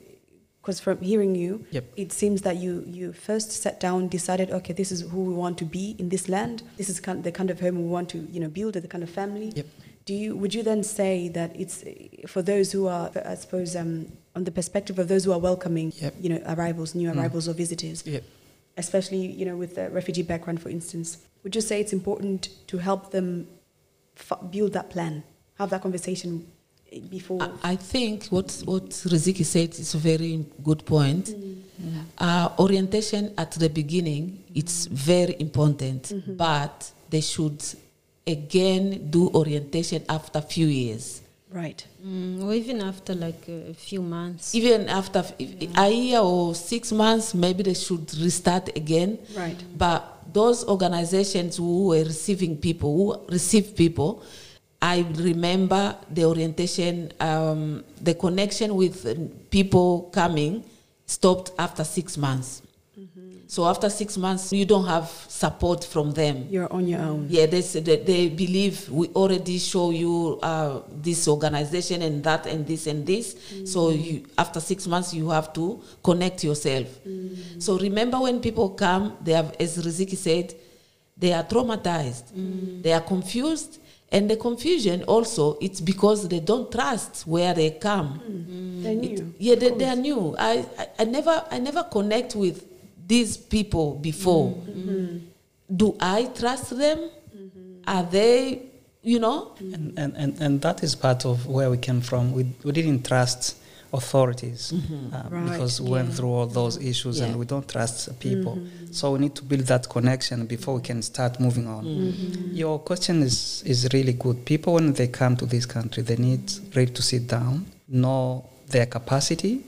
because 0.62 0.80
from 0.80 1.02
hearing 1.02 1.36
you, 1.36 1.66
Yep. 1.72 1.86
it 1.98 2.12
seems 2.14 2.42
that 2.42 2.58
you 2.58 2.84
you 2.88 3.14
first 3.14 3.52
sat 3.52 3.80
down, 3.80 4.08
decided, 4.08 4.50
okay, 4.52 4.74
this 4.74 4.92
is 4.92 5.02
who 5.02 5.22
we 5.24 5.34
want 5.34 5.58
to 5.58 5.66
be 5.66 5.96
in 6.00 6.10
this 6.10 6.28
land. 6.30 6.64
This 6.78 6.90
is 6.90 7.00
kind 7.00 7.24
the 7.24 7.32
kind 7.32 7.50
of 7.50 7.60
home 7.60 7.76
we 7.84 7.88
want 7.88 8.10
to 8.10 8.18
you 8.32 8.40
know 8.40 8.50
build, 8.50 8.74
the 8.76 8.88
kind 8.88 9.04
of 9.04 9.10
family. 9.10 9.52
Yep. 9.56 9.66
Do 10.06 10.14
you 10.14 10.36
would 10.36 10.54
you 10.54 10.64
then 10.64 10.84
say 10.84 11.30
that 11.30 11.56
it's 11.60 11.84
for 12.28 12.42
those 12.42 12.74
who 12.74 12.88
are, 12.88 13.10
I 13.26 13.36
suppose, 13.36 13.74
um, 13.76 14.12
on 14.36 14.44
the 14.44 14.52
perspective 14.52 15.00
of 15.00 15.08
those 15.08 15.24
who 15.26 15.32
are 15.32 15.40
welcoming, 15.40 15.94
Yep. 15.96 16.14
you 16.20 16.30
know, 16.30 16.42
arrivals, 16.48 16.94
new 16.96 17.10
Mm. 17.10 17.16
arrivals 17.18 17.48
or 17.48 17.54
visitors, 17.54 18.04
Yep. 18.06 18.24
especially 18.78 19.26
you 19.40 19.46
know 19.46 19.56
with 19.56 19.76
the 19.76 19.90
refugee 19.90 20.24
background, 20.24 20.62
for 20.62 20.70
instance? 20.70 21.18
Would 21.44 21.56
you 21.56 21.62
say 21.62 21.80
it's 21.80 21.94
important 21.94 22.50
to 22.68 22.78
help 22.80 23.12
them 23.12 23.48
f- 24.18 24.40
build 24.52 24.74
that 24.74 24.90
plan, 24.90 25.24
have 25.56 25.70
that 25.70 25.82
conversation 25.82 26.46
before? 27.10 27.42
I, 27.42 27.72
I 27.72 27.76
think 27.76 28.28
what 28.28 28.62
what 28.66 28.90
Riziki 28.90 29.46
said 29.46 29.72
is 29.72 29.94
a 29.94 29.98
very 29.98 30.46
good 30.64 30.86
point. 30.86 31.36
Uh, 32.18 32.50
orientation 32.60 33.34
at 33.38 33.52
the 33.52 33.70
beginning 33.70 34.44
it's 34.56 34.86
very 34.86 35.36
important, 35.40 36.14
but 36.38 36.92
they 37.10 37.22
should 37.22 37.62
again 38.26 39.10
do 39.10 39.30
orientation 39.34 40.04
after 40.08 40.40
a 40.40 40.42
few 40.42 40.68
years. 40.68 41.24
right. 41.54 41.86
Mm, 42.06 42.44
or 42.44 42.54
even 42.54 42.82
after 42.82 43.14
like 43.14 43.48
a, 43.48 43.70
a 43.70 43.74
few 43.74 44.02
months. 44.02 44.56
Even 44.56 44.90
after 44.90 45.24
a 45.78 45.90
year 45.90 46.20
or 46.20 46.56
six 46.56 46.92
months, 46.92 47.34
maybe 47.34 47.64
they 47.64 47.76
should 47.76 48.14
restart 48.18 48.76
again. 48.76 49.20
Right. 49.36 49.64
But 49.78 50.02
those 50.34 50.66
organizations 50.66 51.58
who 51.58 51.88
were 51.90 52.04
receiving 52.04 52.58
people, 52.58 52.92
who 52.98 53.32
receive 53.32 53.76
people, 53.76 54.24
I 54.84 55.06
remember 55.16 55.96
the 56.12 56.26
orientation, 56.26 57.14
um, 57.22 57.86
the 58.02 58.14
connection 58.16 58.76
with 58.76 59.06
uh, 59.06 59.16
people 59.50 60.10
coming 60.14 60.66
stopped 61.06 61.52
after 61.58 61.86
six 61.86 62.18
months. 62.18 62.62
So 63.48 63.66
after 63.66 63.88
six 63.90 64.18
months, 64.18 64.52
you 64.52 64.66
don't 64.66 64.88
have 64.88 65.10
support 65.28 65.86
from 65.86 66.12
them. 66.12 66.48
You're 66.50 66.72
on 66.74 66.88
your 66.88 67.02
own. 67.02 67.28
Yeah, 67.30 67.46
they, 67.46 67.62
they 67.62 68.28
believe 68.30 68.90
we 68.90 69.08
already 69.10 69.60
show 69.60 69.92
you 69.92 70.40
uh, 70.42 70.82
this 70.92 71.28
organization 71.28 72.02
and 72.02 72.24
that 72.24 72.48
and 72.48 72.66
this 72.66 72.88
and 72.88 73.06
this. 73.06 73.38
So 73.66 73.92
you, 73.92 74.26
after 74.40 74.60
six 74.60 74.88
months, 74.88 75.14
you 75.14 75.30
have 75.30 75.54
to 75.54 75.80
connect 76.04 76.44
yourself. 76.44 76.88
So 77.60 77.78
remember 77.78 78.20
when 78.20 78.42
people 78.42 78.70
come, 78.72 79.18
they 79.22 79.34
have, 79.34 79.56
as 79.60 79.78
Riziki 79.78 80.18
said, 80.18 80.56
they 81.16 81.32
are 81.32 81.44
traumatized, 81.44 82.24
they 82.82 82.92
are 82.92 83.02
confused, 83.02 83.80
and 84.14 84.30
the 84.30 84.38
confusion 84.38 85.04
also 85.04 85.58
it's 85.60 85.82
because 85.82 86.28
they 86.30 86.40
don't 86.40 86.72
trust 86.72 87.26
where 87.28 87.54
they 87.54 87.72
come. 87.72 88.22
Mm. 88.24 88.46
Mm. 88.46 88.84
They're 88.84 88.92
It- 88.94 89.20
new. 89.20 89.34
yeah, 89.40 89.56
they, 89.56 89.70
they 89.72 89.86
are 89.90 89.96
new. 89.96 90.36
I, 90.38 90.66
I, 90.78 90.88
I 91.00 91.04
never 91.06 91.44
I 91.52 91.58
never 91.60 91.84
connect 91.84 92.36
with 92.36 92.64
these 93.08 93.36
people 93.38 93.96
before. 93.96 94.52
Mm. 94.52 94.56
Mm-hmm. 94.56 94.90
Mm-hmm. 94.90 95.18
Do 95.76 95.96
I 96.00 96.26
trust 96.40 96.78
them? 96.78 97.00
Mm-hmm. 97.00 97.82
Are 97.88 98.04
they, 98.04 98.62
you 99.02 99.20
know? 99.20 99.56
And, 99.60 99.94
and, 99.98 100.16
and, 100.16 100.42
and 100.42 100.62
that 100.62 100.84
is 100.84 100.96
part 100.96 101.26
of 101.26 101.48
where 101.48 101.70
we 101.72 101.78
came 101.78 102.02
from. 102.02 102.32
We, 102.34 102.46
we 102.64 102.72
didn't 102.72 103.04
trust 103.06 103.58
authorities 103.94 104.74
uh, 104.74 105.24
Right, 105.30 105.52
because 105.52 105.80
we 105.80 105.92
went 105.92 106.14
through 106.14 106.30
all 106.30 106.48
those 106.48 106.78
issues 106.78 107.20
Yeah. 107.20 107.26
and 107.28 107.40
we 107.40 107.46
don't 107.46 107.68
trust 107.70 108.20
people. 108.20 108.56
Mm-hmm. 108.56 108.92
So 108.92 109.12
we 109.14 109.20
need 109.20 109.36
to 109.36 109.44
build 109.44 109.66
that 109.68 109.88
connection 109.88 110.46
before 110.46 110.76
we 110.76 110.82
can 110.82 111.02
start 111.02 111.40
moving 111.40 111.68
on. 111.68 111.86
Mm-hmm. 111.86 112.56
Your 112.56 112.80
question 112.80 113.22
is, 113.24 113.64
is 113.66 113.88
really 113.94 114.14
good. 114.14 114.46
People, 114.46 114.74
when 114.74 114.94
they 114.94 115.08
come 115.08 115.36
to 115.38 115.46
this 115.46 115.66
country, 115.66 116.04
they 116.04 116.16
need 116.18 116.52
really 116.76 116.92
to 116.92 117.02
sit 117.02 117.28
down, 117.28 117.66
know 117.88 118.46
their 118.68 118.88
capacity, 118.88 119.62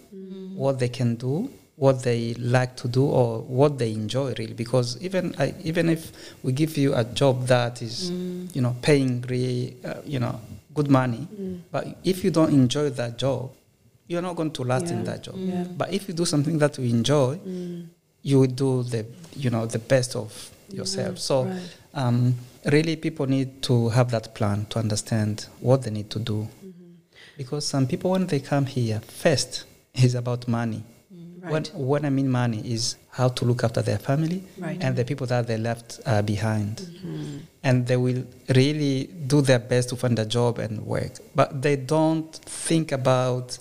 what 0.55 0.79
they 0.79 0.89
can 0.89 1.15
do, 1.15 1.49
what 1.75 2.03
they 2.03 2.33
like 2.35 2.75
to 2.77 2.87
do, 2.87 3.05
or 3.05 3.39
what 3.41 3.77
they 3.77 3.91
enjoy 3.91 4.33
really. 4.37 4.53
Because 4.53 4.97
even 5.01 5.35
I, 5.37 5.53
even 5.63 5.89
if 5.89 6.11
we 6.43 6.51
give 6.53 6.77
you 6.77 6.95
a 6.95 7.03
job 7.03 7.47
that 7.47 7.81
is, 7.81 8.11
mm. 8.11 8.55
you 8.55 8.61
know, 8.61 8.75
paying 8.81 9.21
really, 9.27 9.75
uh, 9.83 9.95
you 10.05 10.19
know, 10.19 10.39
good 10.73 10.89
money, 10.89 11.27
mm. 11.33 11.59
but 11.71 11.97
if 12.03 12.23
you 12.23 12.31
don't 12.31 12.53
enjoy 12.53 12.89
that 12.91 13.17
job, 13.17 13.51
you're 14.07 14.21
not 14.21 14.35
going 14.35 14.51
to 14.51 14.63
last 14.63 14.91
in 14.91 15.03
that 15.05 15.23
job. 15.23 15.35
Yeah. 15.37 15.63
Mm. 15.63 15.77
But 15.77 15.93
if 15.93 16.07
you 16.07 16.13
do 16.13 16.25
something 16.25 16.57
that 16.59 16.77
you 16.77 16.89
enjoy, 16.89 17.37
mm. 17.37 17.87
you 18.21 18.39
will 18.39 18.47
do 18.47 18.83
the 18.83 19.05
you 19.35 19.49
know 19.49 19.65
the 19.65 19.79
best 19.79 20.15
of 20.15 20.51
yourself. 20.69 21.19
So 21.19 21.45
right. 21.45 21.77
um, 21.93 22.35
really, 22.65 22.95
people 22.95 23.25
need 23.27 23.61
to 23.63 23.89
have 23.89 24.11
that 24.11 24.33
plan 24.35 24.65
to 24.71 24.79
understand 24.79 25.47
what 25.59 25.83
they 25.83 25.91
need 25.91 26.09
to 26.11 26.19
do, 26.19 26.47
mm-hmm. 26.63 26.91
because 27.37 27.65
some 27.67 27.87
people 27.87 28.11
when 28.11 28.27
they 28.27 28.39
come 28.39 28.65
here, 28.65 28.99
first 28.99 29.65
is 29.93 30.15
about 30.15 30.47
money. 30.47 30.83
Mm. 31.13 31.49
When, 31.49 31.63
Right. 31.63 31.75
when 31.75 32.05
I 32.05 32.09
mean 32.09 32.29
money 32.29 32.61
is 32.65 32.95
how 33.11 33.29
to 33.29 33.45
look 33.45 33.63
after 33.63 33.81
their 33.81 33.97
family 33.99 34.43
Right. 34.57 34.77
and 34.83 34.95
the 34.95 35.05
people 35.05 35.25
that 35.27 35.47
they 35.47 35.57
left 35.57 35.99
uh, 36.05 36.21
behind, 36.21 36.77
mm-hmm. 36.77 37.37
and 37.63 37.87
they 37.87 37.95
will 37.97 38.23
really 38.49 39.05
do 39.27 39.41
their 39.41 39.59
best 39.59 39.89
to 39.89 39.95
find 39.95 40.19
a 40.19 40.25
job 40.25 40.59
and 40.59 40.85
work, 40.85 41.13
but 41.33 41.61
they 41.61 41.75
don't 41.75 42.35
think 42.35 42.91
about 42.91 43.57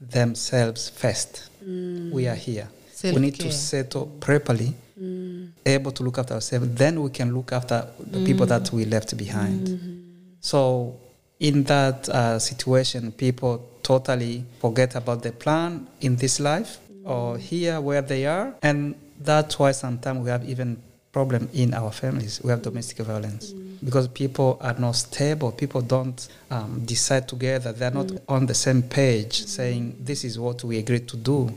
themselves 0.00 0.88
first. 0.88 1.48
Mm. 1.64 2.10
We 2.12 2.26
are 2.26 2.34
here. 2.34 2.68
We 3.02 3.16
need 3.16 3.36
to 3.36 3.50
Self-care. 3.50 3.84
settle 3.84 4.06
properly, 4.20 4.74
mm. 5.00 5.50
able 5.64 5.92
to 5.92 6.02
look 6.02 6.18
after 6.18 6.34
ourselves. 6.34 6.68
Then 6.74 7.02
we 7.02 7.10
can 7.10 7.34
look 7.34 7.52
after 7.52 7.86
the 7.98 8.24
people 8.24 8.46
that 8.46 8.70
we 8.72 8.84
left 8.84 9.16
behind. 9.16 9.68
Mm-hmm. 9.68 9.96
So, 10.40 10.96
in 11.38 11.64
that 11.64 12.08
uh, 12.08 12.38
situation, 12.38 13.12
people 13.12 13.66
totally 13.82 14.44
forget 14.60 14.94
about 14.94 15.22
the 15.22 15.32
plan 15.32 15.86
in 16.02 16.16
this 16.16 16.40
life 16.40 16.78
or 17.04 17.36
mm. 17.36 17.40
here 17.40 17.80
where 17.80 18.02
they 18.02 18.26
are, 18.26 18.54
and 18.62 18.94
that's 19.18 19.58
why 19.58 19.72
sometimes 19.72 20.20
we 20.22 20.30
have 20.30 20.46
even 20.48 20.82
problem 21.12 21.48
in 21.52 21.74
our 21.74 21.90
families. 21.90 22.40
We 22.42 22.50
have 22.50 22.62
domestic 22.62 22.98
violence 22.98 23.52
mm. 23.52 23.78
because 23.84 24.08
people 24.08 24.58
are 24.60 24.74
not 24.78 24.92
stable. 24.92 25.52
People 25.52 25.80
don't 25.80 26.28
um, 26.50 26.82
decide 26.84 27.28
together. 27.28 27.72
They're 27.72 27.90
not 27.90 28.06
mm. 28.06 28.20
on 28.28 28.46
the 28.46 28.54
same 28.54 28.82
page, 28.82 29.42
mm. 29.42 29.46
saying 29.46 29.96
this 30.00 30.24
is 30.24 30.38
what 30.38 30.62
we 30.64 30.78
agreed 30.78 31.08
to 31.08 31.16
do, 31.16 31.52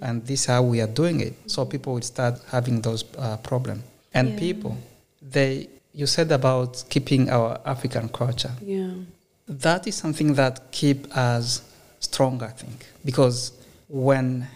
and 0.00 0.24
this 0.26 0.40
is 0.40 0.46
how 0.46 0.62
we 0.62 0.80
are 0.80 0.86
doing 0.86 1.20
it. 1.20 1.34
So 1.46 1.64
people 1.64 1.94
will 1.94 2.02
start 2.02 2.40
having 2.50 2.80
those 2.82 3.04
uh, 3.16 3.36
problems. 3.38 3.82
And 4.14 4.38
people, 4.38 4.76
they 5.22 5.68
you 5.94 6.06
said 6.06 6.32
about 6.32 6.84
keeping 6.88 7.30
our 7.30 7.60
African 7.64 8.08
culture. 8.08 8.52
Yeah. 8.62 8.90
That 9.48 9.86
is 9.86 9.94
something 9.94 10.34
that 10.34 10.70
keep 10.70 11.06
us 11.16 11.62
strong, 12.00 12.42
I 12.42 12.48
think, 12.48 12.86
because 13.04 13.52
when 13.88 14.46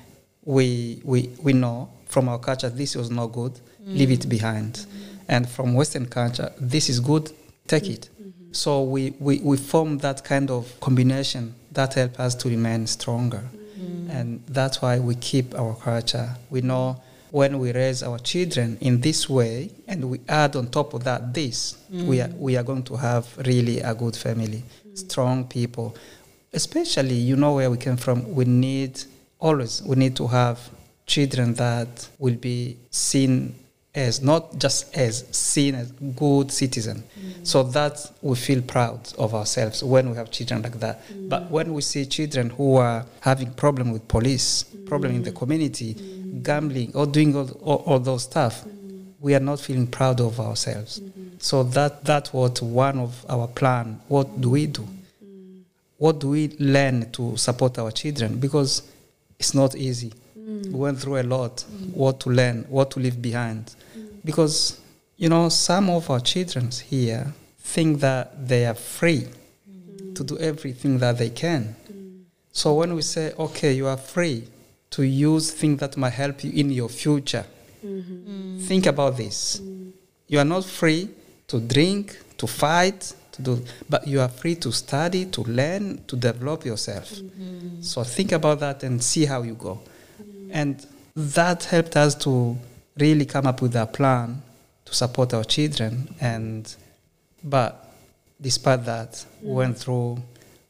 we 0.44 1.00
we 1.04 1.30
we 1.42 1.52
know 1.52 1.88
from 2.06 2.28
our 2.28 2.38
culture 2.38 2.68
this 2.68 2.94
was 2.94 3.10
not 3.10 3.28
good, 3.28 3.58
leave 3.84 4.10
it 4.10 4.28
behind, 4.28 4.86
and 5.28 5.48
from 5.48 5.74
Western 5.74 6.06
culture 6.06 6.52
this 6.60 6.88
is 6.88 7.00
good, 7.00 7.30
take 7.66 7.88
it. 7.88 8.08
Mm-hmm. 8.20 8.52
So 8.52 8.82
we, 8.82 9.14
we, 9.18 9.38
we 9.38 9.56
form 9.56 9.98
that 9.98 10.24
kind 10.24 10.50
of 10.50 10.78
combination 10.80 11.54
that 11.72 11.94
help 11.94 12.20
us 12.20 12.34
to 12.36 12.48
remain 12.48 12.86
stronger, 12.86 13.42
mm-hmm. 13.42 14.10
and 14.10 14.42
that's 14.48 14.82
why 14.82 14.98
we 14.98 15.14
keep 15.16 15.54
our 15.54 15.74
culture. 15.74 16.36
We 16.50 16.60
know 16.60 17.00
when 17.30 17.58
we 17.58 17.72
raise 17.72 18.02
our 18.02 18.18
children 18.18 18.76
in 18.80 19.00
this 19.00 19.28
way, 19.28 19.70
and 19.88 20.04
we 20.10 20.20
add 20.28 20.54
on 20.54 20.66
top 20.66 20.92
of 20.94 21.04
that 21.04 21.32
this, 21.32 21.78
we 21.90 22.20
are 22.20 22.28
mm-hmm. 22.28 22.40
we 22.40 22.56
are 22.56 22.62
going 22.62 22.82
to 22.84 22.96
have 22.96 23.26
really 23.46 23.80
a 23.80 23.94
good 23.94 24.16
family, 24.16 24.62
strong 24.94 25.44
people. 25.44 25.96
Especially, 26.52 27.14
you 27.14 27.34
know 27.36 27.54
where 27.54 27.70
we 27.70 27.78
came 27.78 27.96
from. 27.96 28.34
We 28.34 28.44
need 28.44 29.02
always 29.40 29.82
we 29.82 29.96
need 29.96 30.14
to 30.16 30.26
have 30.26 30.58
children 31.06 31.54
that 31.54 32.08
will 32.18 32.36
be 32.36 32.76
seen 32.90 33.54
as 33.94 34.22
not 34.22 34.56
just 34.58 34.96
as 34.96 35.24
seen 35.36 35.74
as 35.74 35.90
good 36.16 36.50
citizen. 36.50 37.02
Mm. 37.18 37.46
So 37.46 37.62
that 37.62 38.10
we 38.22 38.36
feel 38.36 38.62
proud 38.62 39.12
of 39.18 39.34
ourselves 39.34 39.84
when 39.84 40.08
we 40.10 40.16
have 40.16 40.30
children 40.30 40.62
like 40.62 40.78
that. 40.80 41.06
Mm. 41.08 41.28
But 41.28 41.50
when 41.50 41.74
we 41.74 41.82
see 41.82 42.06
children 42.06 42.50
who 42.50 42.76
are 42.76 43.04
having 43.20 43.52
problem 43.52 43.92
with 43.92 44.08
police 44.08 44.64
mm. 44.64 44.86
problem 44.86 45.14
in 45.14 45.22
the 45.22 45.32
community 45.32 45.94
gambling 46.42 46.92
or 46.94 47.06
doing 47.06 47.36
all, 47.36 47.50
all, 47.62 47.76
all 47.86 47.98
those 47.98 48.22
stuff 48.22 48.64
we 49.20 49.34
are 49.36 49.40
not 49.40 49.60
feeling 49.60 49.86
proud 49.86 50.20
of 50.20 50.40
ourselves. 50.40 50.98
Mm-hmm. 50.98 51.36
So 51.38 51.62
that 51.62 52.04
that's 52.04 52.32
what 52.32 52.60
one 52.60 52.98
of 52.98 53.24
our 53.28 53.46
plan 53.46 54.00
what 54.08 54.40
do 54.40 54.50
we 54.50 54.66
do? 54.66 54.86
What 55.98 56.18
do 56.18 56.30
we 56.30 56.56
learn 56.58 57.10
to 57.12 57.36
support 57.36 57.78
our 57.78 57.92
children? 57.92 58.40
Because 58.40 58.82
it's 59.38 59.54
not 59.54 59.76
easy. 59.76 60.12
Mm. 60.42 60.66
We 60.66 60.78
went 60.78 60.98
through 60.98 61.20
a 61.20 61.22
lot. 61.22 61.64
What 61.94 62.20
to 62.20 62.30
learn, 62.30 62.64
what 62.68 62.90
to 62.92 63.00
leave 63.00 63.20
behind. 63.22 63.74
Mm. 63.96 64.08
Because, 64.24 64.80
you 65.16 65.28
know, 65.28 65.48
some 65.48 65.90
of 65.90 66.10
our 66.10 66.20
children 66.20 66.70
here 66.70 67.32
think 67.58 68.00
that 68.00 68.48
they 68.48 68.66
are 68.66 68.74
free 68.74 69.28
mm. 69.70 70.14
to 70.14 70.24
do 70.24 70.38
everything 70.38 70.98
that 70.98 71.18
they 71.18 71.30
can. 71.30 71.76
So 72.52 72.74
when 72.74 72.94
we 72.94 73.02
say, 73.02 73.32
okay, 73.38 73.72
you 73.72 73.86
are 73.86 73.96
free 73.96 74.46
to 74.90 75.02
use 75.02 75.50
things 75.50 75.80
that 75.80 75.96
might 75.96 76.10
help 76.12 76.44
you 76.44 76.52
in 76.52 76.70
your 76.70 76.90
future, 76.90 77.46
mm-hmm. 77.84 78.58
think 78.60 78.84
about 78.86 79.16
this. 79.16 79.60
You 80.28 80.38
are 80.38 80.44
not 80.44 80.66
free 80.66 81.08
to 81.48 81.60
drink, 81.60 82.18
to 82.36 82.46
fight, 82.46 83.14
to 83.32 83.42
do, 83.42 83.64
but 83.88 84.06
you 84.06 84.20
are 84.20 84.28
free 84.28 84.54
to 84.56 84.70
study, 84.70 85.24
to 85.26 85.42
learn, 85.44 86.04
to 86.06 86.16
develop 86.16 86.66
yourself. 86.66 87.10
Mm-hmm. 87.10 87.80
So 87.80 88.04
think 88.04 88.32
about 88.32 88.60
that 88.60 88.82
and 88.82 89.02
see 89.02 89.24
how 89.24 89.42
you 89.42 89.54
go. 89.54 89.80
And 90.52 90.86
that 91.16 91.64
helped 91.64 91.96
us 91.96 92.14
to 92.16 92.56
really 92.98 93.24
come 93.24 93.46
up 93.46 93.62
with 93.62 93.74
a 93.74 93.86
plan 93.86 94.42
to 94.84 94.94
support 94.94 95.34
our 95.34 95.44
children. 95.44 96.14
And 96.20 96.74
but 97.42 97.92
despite 98.40 98.84
that, 98.84 99.24
we 99.40 99.50
mm. 99.50 99.54
went 99.54 99.78
through 99.78 100.22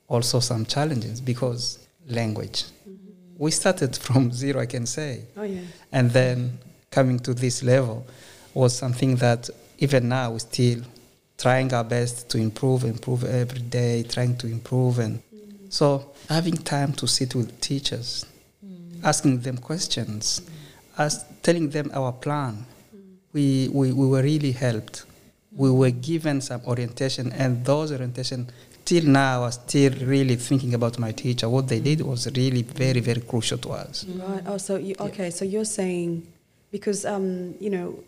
also 0.09 0.41
some 0.41 0.65
challenges 0.67 1.21
because 1.21 1.79
language. 2.09 2.65
We 3.39 3.51
started 3.51 3.97
from 4.07 4.33
zero, 4.33 4.61
I 4.61 4.67
can 4.67 4.87
say 4.87 5.25
Oh 5.37 5.43
yeah. 5.43 5.61
and 5.91 6.11
then 6.11 6.59
coming 6.91 7.19
to 7.21 7.35
this 7.35 7.63
level 7.63 8.07
was 8.55 8.77
something 8.77 9.17
that 9.17 9.49
even 9.79 10.09
now 10.09 10.33
we're 10.33 10.39
still 10.39 10.83
trying 11.39 11.73
our 11.73 11.83
best 11.83 12.29
to 12.29 12.39
improve 12.39 12.85
improve 12.85 13.25
every 13.25 13.63
day 13.63 14.03
trying 14.03 14.37
to 14.37 14.47
improve 14.47 14.99
and 14.99 15.23
mm. 15.35 15.73
so 15.73 16.13
having 16.29 16.57
time 16.57 16.93
to 16.93 17.07
sit 17.09 17.35
with 17.35 17.59
teachers 17.61 18.27
asking 19.05 19.41
them 19.41 19.57
questions 19.59 20.43
as 20.99 21.25
telling 21.43 21.71
them 21.71 21.91
our 21.95 22.13
plan 22.13 22.65
we, 23.33 23.69
we, 23.73 23.93
we 23.93 24.07
were 24.07 24.23
really 24.23 24.53
helped 24.53 25.05
we 25.55 25.71
were 25.71 25.91
given 25.91 26.41
some 26.41 26.61
orientation 26.67 27.33
and 27.33 27.65
those 27.65 27.93
orientation 27.93 28.49
till 28.85 29.05
now 29.05 29.43
are 29.43 29.53
still 29.53 29.93
really 30.07 30.37
thinking 30.37 30.75
about 30.75 30.99
my 30.99 31.13
teacher 31.13 31.49
what 31.49 31.69
they 31.69 31.81
did 31.81 32.01
was 32.01 32.27
really 32.37 32.63
very 32.63 33.01
very 33.01 33.21
crucial 33.21 33.59
to 33.59 33.71
us 33.71 34.05
Right. 34.09 34.43
Oh, 34.47 34.57
so 34.59 34.77
you 34.77 34.95
okay? 35.01 35.31
So 35.31 35.45
you're 35.45 35.65
saying 35.65 36.27
because 36.71 37.05
um, 37.05 37.55
you 37.61 37.71
know, 37.71 38.03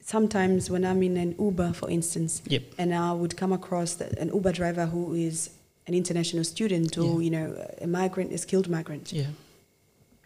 sometimes 0.00 0.70
when 0.70 0.84
I'm 0.84 1.02
in 1.02 1.16
an 1.16 1.34
Uber, 1.38 1.72
for 1.72 1.90
instance, 1.90 2.42
Yep. 2.46 2.62
and 2.78 2.94
I 2.94 3.12
would 3.12 3.36
come 3.36 3.52
across 3.52 3.94
the, 3.94 4.06
an 4.20 4.28
Uber 4.28 4.52
driver 4.52 4.86
who 4.86 5.14
is 5.14 5.50
an 5.86 5.94
international 5.94 6.44
student 6.44 6.96
or 6.98 7.20
Yeah. 7.20 7.24
you 7.24 7.30
know 7.30 7.68
a 7.80 7.86
migrant, 7.86 8.32
a 8.32 8.38
skilled 8.38 8.68
migrant, 8.68 9.12
yeah 9.12 9.26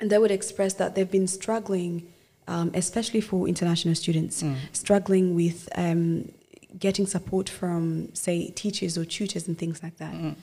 and 0.00 0.10
they 0.10 0.18
would 0.18 0.30
express 0.30 0.74
that 0.74 0.94
they've 0.94 1.10
been 1.10 1.26
struggling, 1.26 2.06
um, 2.48 2.70
especially 2.74 3.20
for 3.20 3.48
international 3.48 3.94
students, 3.94 4.42
Mm. 4.42 4.56
struggling 4.72 5.34
with 5.34 5.68
um, 5.76 6.30
getting 6.78 7.06
support 7.06 7.48
from 7.48 8.14
say 8.14 8.50
teachers 8.50 8.98
or 8.98 9.04
tutors 9.04 9.48
and 9.48 9.56
things 9.58 9.82
like 9.82 9.96
that. 9.98 10.12
Mm. 10.14 10.34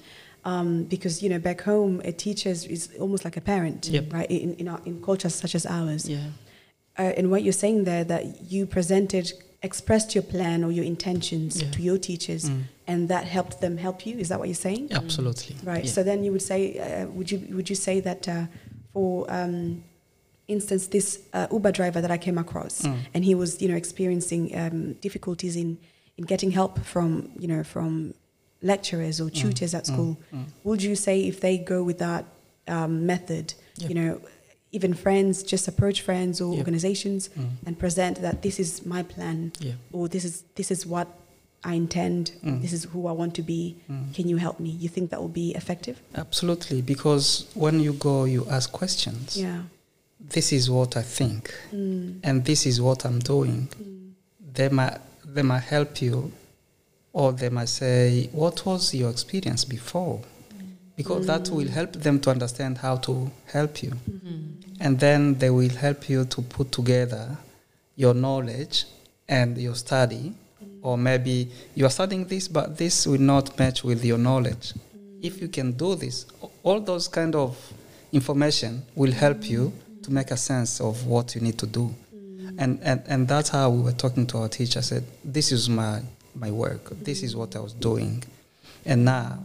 Um, 0.45 0.83
because 0.83 1.23
you 1.23 1.29
know 1.29 1.39
back 1.39 1.61
home 1.61 2.01
a 2.03 2.11
teacher 2.11 2.49
is, 2.49 2.89
almost 2.99 3.23
like 3.23 3.37
a 3.37 3.41
parent 3.41 3.87
Yep. 3.87 4.11
right 4.11 4.29
in, 4.29 4.55
in, 4.55 4.67
our, 4.67 4.81
in 4.85 5.01
cultures 5.01 5.33
such 5.35 5.55
as 5.55 5.65
ours 5.65 6.09
yeah 6.09 6.17
uh, 6.99 7.03
and 7.17 7.31
what 7.31 7.43
you're 7.43 7.53
saying 7.53 7.85
there 7.85 8.03
that 8.03 8.51
you 8.51 8.65
presented 8.65 9.31
expressed 9.61 10.13
your 10.13 10.21
plan 10.21 10.65
or 10.65 10.71
your 10.73 10.83
intentions 10.83 11.61
Yeah. 11.61 11.71
to 11.71 11.81
your 11.81 11.97
teachers 11.97 12.49
Mm. 12.49 12.63
and 12.87 13.07
that 13.07 13.23
helped 13.23 13.61
them 13.61 13.77
help 13.77 14.05
you 14.05 14.17
is 14.17 14.27
that 14.27 14.37
what 14.39 14.49
you're 14.49 14.63
saying 14.69 14.89
Absolutely. 14.91 15.55
right 15.63 15.85
Yeah. 15.85 15.91
so 15.91 16.03
then 16.03 16.25
you 16.25 16.31
would 16.33 16.41
say 16.51 16.61
uh, 16.77 17.05
would 17.15 17.31
you 17.31 17.39
would 17.55 17.69
you 17.69 17.75
say 17.77 18.01
that 18.01 18.27
uh, 18.27 18.45
for 18.93 19.25
um, 19.29 19.83
instance 20.47 20.87
this 20.87 21.19
uh, 21.33 21.47
uber 21.51 21.71
driver 21.71 22.01
that 22.01 22.11
i 22.11 22.17
came 22.17 22.37
across 22.37 22.81
Mm. 22.81 22.97
and 23.13 23.25
he 23.25 23.33
was 23.35 23.61
you 23.61 23.67
know 23.69 23.75
experiencing 23.83 24.43
um, 24.61 24.93
difficulties 25.07 25.55
in 25.55 25.77
in 26.17 26.25
getting 26.25 26.51
help 26.51 26.73
from 26.93 27.09
you 27.39 27.47
know 27.47 27.63
from 27.63 28.13
lecturers 28.61 29.19
or 29.21 29.29
tutors 29.29 29.73
at 29.73 29.85
school 29.87 30.17
mm. 30.33 30.45
would 30.63 30.81
you 30.83 30.95
say 30.95 31.15
if 31.31 31.39
they 31.39 31.57
go 31.57 31.83
with 31.83 31.97
that 31.99 32.25
um, 32.67 33.05
method 33.05 33.53
Yep. 33.77 33.89
you 33.89 33.95
know 33.95 34.21
even 34.71 34.93
friends 34.93 35.43
just 35.43 35.67
approach 35.67 36.01
friends 36.01 36.39
or 36.41 36.49
Yep. 36.51 36.59
organizations 36.59 37.29
Mm. 37.29 37.49
and 37.65 37.73
present 37.79 38.21
that 38.21 38.41
this 38.41 38.59
is 38.59 38.85
my 38.85 39.01
plan 39.13 39.51
Yeah. 39.59 39.73
or 39.91 40.07
this 40.07 40.23
is 40.29 40.43
this 40.59 40.69
is 40.71 40.85
what 40.85 41.07
I 41.63 41.73
intend 41.75 42.31
Mm. 42.43 42.61
this 42.61 42.73
is 42.73 42.83
who 42.93 43.07
I 43.07 43.11
want 43.13 43.33
to 43.35 43.41
be 43.41 43.75
Mm. 43.89 44.13
can 44.13 44.27
you 44.29 44.37
help 44.37 44.59
me 44.59 44.69
you 44.69 44.89
think 44.89 45.09
that 45.11 45.19
will 45.21 45.35
be 45.43 45.55
effective 45.55 45.95
Absolutely, 46.15 46.81
because 46.81 47.45
when 47.55 47.79
you 47.79 47.93
go, 47.93 48.25
you 48.25 48.45
ask 48.49 48.71
questions. 48.71 49.37
yeah 49.37 49.61
This 50.35 50.51
is 50.53 50.69
what 50.69 50.95
I 50.97 51.03
think, 51.03 51.53
mm. 51.73 52.15
and 52.23 52.45
this 52.45 52.65
is 52.65 52.79
what 52.79 53.05
I'm 53.05 53.19
doing. 53.19 53.67
Mm. 53.67 54.13
They 54.53 54.69
might 54.69 54.97
they 55.35 55.41
might 55.43 55.63
help 55.75 56.01
you, 56.01 56.31
or 57.13 57.33
they 57.33 57.49
might 57.49 57.69
say, 57.69 58.29
"What 58.31 58.65
was 58.65 58.93
your 58.93 59.09
experience 59.11 59.65
before?" 59.65 60.19
Because 60.95 61.25
that 61.27 61.49
will 61.49 61.69
help 61.69 61.91
them 61.93 62.19
to 62.21 62.29
understand 62.31 62.77
how 62.77 62.95
to 62.97 63.31
help 63.45 63.83
you, 63.83 63.93
and 64.79 64.99
then 64.99 65.37
they 65.39 65.49
will 65.49 65.75
help 65.85 66.07
you 66.09 66.23
to 66.25 66.41
put 66.41 66.71
together 66.71 67.37
your 67.95 68.13
knowledge 68.13 68.85
and 69.27 69.57
your 69.57 69.75
study, 69.75 70.33
or 70.83 70.97
maybe 70.97 71.49
you 71.75 71.85
are 71.85 71.89
studying 71.89 72.25
this, 72.25 72.47
but 72.47 72.77
this 72.77 73.07
will 73.07 73.21
not 73.21 73.57
match 73.57 73.83
with 73.83 74.03
your 74.03 74.17
knowledge. 74.17 74.73
Mm. 74.73 74.79
If 75.21 75.41
you 75.41 75.47
can 75.47 75.71
do 75.71 75.95
this, 75.95 76.25
all 76.61 76.81
those 76.81 77.07
kind 77.07 77.35
of 77.35 77.57
information 78.11 78.83
will 78.93 79.11
help 79.11 79.49
you 79.49 79.71
mm. 79.71 80.03
to 80.03 80.11
make 80.11 80.29
a 80.31 80.37
sense 80.37 80.81
of 80.81 81.07
what 81.07 81.35
you 81.35 81.41
need 81.41 81.57
to 81.59 81.65
do. 81.65 81.95
Mm. 82.13 82.55
And, 82.59 82.79
and, 82.83 83.03
and 83.07 83.27
that's 83.27 83.49
how 83.49 83.69
we 83.69 83.81
were 83.81 83.93
talking 83.93 84.27
to 84.27 84.39
our 84.39 84.49
teacher. 84.49 84.79
I 84.79 84.81
said, 84.81 85.05
This 85.23 85.53
is 85.53 85.69
my, 85.69 86.01
my 86.35 86.51
work, 86.51 86.89
this 87.01 87.23
is 87.23 87.35
what 87.35 87.55
I 87.55 87.61
was 87.61 87.73
doing. 87.73 88.21
And 88.85 89.05
now 89.05 89.39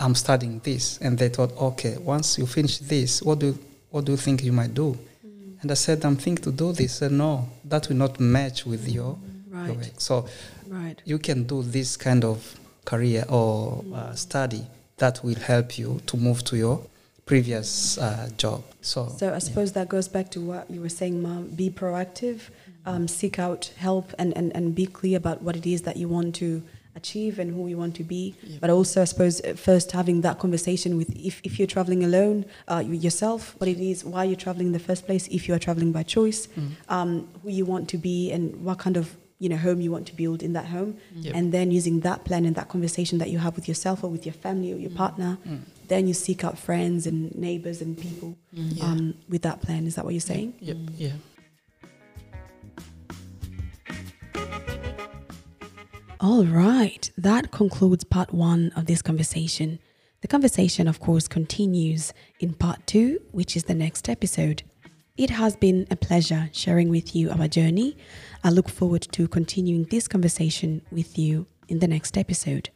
I'm 0.00 0.16
studying 0.16 0.58
this. 0.64 0.98
And 0.98 1.16
they 1.16 1.28
thought, 1.28 1.56
Okay, 1.56 1.96
once 1.98 2.38
you 2.38 2.46
finish 2.46 2.78
this, 2.78 3.22
what 3.22 3.38
do, 3.38 3.56
what 3.90 4.04
do 4.04 4.12
you 4.12 4.18
think 4.18 4.42
you 4.42 4.52
might 4.52 4.74
do? 4.74 4.98
And 5.60 5.70
I 5.70 5.74
said, 5.74 6.04
I'm 6.04 6.16
thinking 6.16 6.42
to 6.42 6.50
do 6.50 6.72
this. 6.72 7.02
And 7.02 7.18
no, 7.18 7.48
that 7.66 7.88
will 7.88 7.94
not 7.94 8.18
match 8.18 8.66
with 8.66 8.88
your 8.88 9.16
Right. 9.68 9.76
work. 9.76 10.00
So 10.00 10.26
right 10.68 11.00
you 11.04 11.18
can 11.18 11.44
do 11.44 11.62
this 11.62 11.96
kind 11.96 12.24
of 12.24 12.58
career 12.84 13.24
or 13.28 13.84
uh, 13.94 14.14
study 14.14 14.66
that 14.98 15.22
will 15.24 15.38
help 15.38 15.78
you 15.78 16.00
to 16.06 16.16
move 16.16 16.42
to 16.44 16.56
your 16.56 16.80
previous 17.26 17.98
uh, 17.98 18.28
job. 18.36 18.62
So, 18.80 19.08
so 19.16 19.32
I 19.34 19.38
suppose 19.38 19.72
that 19.72 19.88
goes 19.88 20.08
back 20.08 20.30
to 20.32 20.40
what 20.40 20.70
you 20.70 20.80
were 20.80 20.88
saying 20.88 21.22
mom 21.22 21.48
be 21.48 21.70
proactive 21.70 22.40
um, 22.84 23.06
seek 23.06 23.38
out 23.38 23.72
help 23.76 24.12
and, 24.18 24.36
and, 24.36 24.54
and 24.56 24.74
be 24.74 24.86
clear 24.86 25.16
about 25.16 25.40
what 25.42 25.56
it 25.56 25.66
is 25.66 25.82
that 25.82 25.96
you 25.96 26.08
want 26.08 26.34
to 26.36 26.62
achieve 26.94 27.38
and 27.38 27.54
who 27.54 27.68
you 27.68 27.78
want 27.78 27.94
to 27.94 28.02
be 28.04 28.34
but 28.60 28.68
also 28.70 29.00
I 29.00 29.04
suppose 29.04 29.40
uh, 29.40 29.54
first 29.54 29.92
having 29.92 30.20
that 30.22 30.38
conversation 30.40 30.98
with 30.98 31.10
if, 31.16 31.40
if 31.42 31.58
you're 31.58 31.68
traveling 31.68 32.04
alone 32.04 32.44
uh, 32.68 32.82
you- 32.84 32.94
yourself 32.94 33.54
what 33.58 33.68
it 33.68 33.78
is 33.80 34.04
why 34.04 34.24
you're 34.24 34.36
traveling 34.36 34.66
in 34.66 34.72
the 34.72 34.78
first 34.90 35.06
place 35.06 35.26
if 35.28 35.48
you 35.48 35.54
are 35.54 35.58
traveling 35.60 35.92
by 35.92 36.02
choice 36.02 36.48
um, 36.88 37.28
who 37.42 37.50
you 37.50 37.64
want 37.64 37.88
to 37.88 37.96
be 37.96 38.30
and 38.32 38.62
what 38.64 38.78
kind 38.78 38.96
of 38.96 39.16
you 39.42 39.48
know 39.48 39.56
home 39.66 39.78
you 39.80 39.90
want 39.96 40.06
to 40.06 40.14
build 40.22 40.40
in 40.46 40.52
that 40.58 40.66
home. 40.76 40.92
Mm. 40.94 41.24
Yep. 41.24 41.34
and 41.36 41.46
then 41.54 41.66
using 41.80 41.96
that 42.08 42.24
plan 42.24 42.44
and 42.48 42.54
that 42.60 42.68
conversation 42.74 43.16
that 43.18 43.30
you 43.32 43.38
have 43.38 43.54
with 43.56 43.66
yourself 43.66 44.04
or 44.04 44.08
with 44.14 44.24
your 44.28 44.38
family 44.44 44.70
or 44.74 44.76
your 44.76 44.90
mm. 44.90 45.02
partner 45.04 45.38
mm. 45.46 45.60
then 45.88 46.06
you 46.08 46.14
seek 46.14 46.44
out 46.46 46.56
friends 46.58 47.06
and 47.10 47.18
neighbors 47.34 47.78
and 47.82 47.98
people 48.06 48.36
Yeah. 48.52 48.84
um, 48.86 49.14
with 49.28 49.42
that 49.42 49.58
plan. 49.64 49.86
Is 49.86 49.94
that 49.96 50.04
what 50.04 50.14
you're 50.14 50.20
saying? 50.34 50.54
Yep, 50.60 50.76
yeah. 50.96 51.12
All 56.20 56.44
right, 56.44 57.10
that 57.18 57.50
concludes 57.50 58.04
part 58.04 58.32
one 58.32 58.70
of 58.76 58.86
this 58.86 59.02
conversation. 59.02 59.80
The 60.20 60.28
conversation, 60.28 60.86
of 60.86 61.00
course, 61.00 61.26
continues 61.26 62.12
in 62.38 62.54
part 62.54 62.86
two, 62.86 63.20
which 63.32 63.56
is 63.56 63.64
the 63.64 63.74
next 63.74 64.08
episode. 64.08 64.62
It 65.18 65.28
has 65.28 65.56
been 65.56 65.86
a 65.90 65.96
pleasure 65.96 66.48
sharing 66.52 66.88
with 66.88 67.14
you 67.14 67.30
our 67.30 67.46
journey. 67.46 67.98
I 68.42 68.48
look 68.48 68.70
forward 68.70 69.02
to 69.12 69.28
continuing 69.28 69.84
this 69.84 70.08
conversation 70.08 70.80
with 70.90 71.18
you 71.18 71.44
in 71.68 71.80
the 71.80 71.86
next 71.86 72.16
episode. 72.16 72.70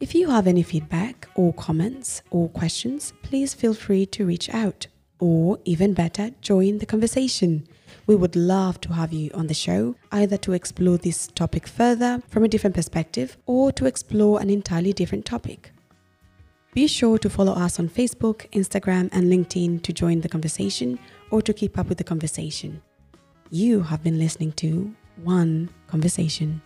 If 0.00 0.12
you 0.12 0.28
have 0.28 0.48
any 0.48 0.64
feedback 0.64 1.28
or 1.36 1.52
comments 1.52 2.22
or 2.32 2.48
questions, 2.48 3.12
please 3.22 3.54
feel 3.54 3.74
free 3.74 4.06
to 4.06 4.26
reach 4.26 4.50
out 4.50 4.88
or, 5.20 5.60
even 5.64 5.94
better, 5.94 6.32
join 6.40 6.78
the 6.78 6.86
conversation. 6.86 7.64
We 8.08 8.16
would 8.16 8.34
love 8.34 8.80
to 8.80 8.94
have 8.94 9.12
you 9.12 9.30
on 9.32 9.46
the 9.46 9.54
show, 9.54 9.94
either 10.10 10.36
to 10.38 10.52
explore 10.52 10.98
this 10.98 11.28
topic 11.28 11.68
further 11.68 12.24
from 12.28 12.42
a 12.42 12.48
different 12.48 12.74
perspective 12.74 13.36
or 13.46 13.70
to 13.70 13.86
explore 13.86 14.40
an 14.40 14.50
entirely 14.50 14.92
different 14.92 15.26
topic. 15.26 15.70
Be 16.72 16.88
sure 16.88 17.18
to 17.18 17.30
follow 17.30 17.52
us 17.52 17.78
on 17.78 17.88
Facebook, 17.88 18.50
Instagram, 18.50 19.10
and 19.12 19.24
LinkedIn 19.30 19.82
to 19.82 19.92
join 19.92 20.22
the 20.22 20.28
conversation 20.28 20.98
or 21.30 21.42
to 21.42 21.52
keep 21.52 21.78
up 21.78 21.88
with 21.88 21.98
the 21.98 22.04
conversation. 22.04 22.82
You 23.50 23.82
have 23.82 24.02
been 24.02 24.18
listening 24.18 24.52
to 24.52 24.94
One 25.22 25.70
Conversation. 25.86 26.62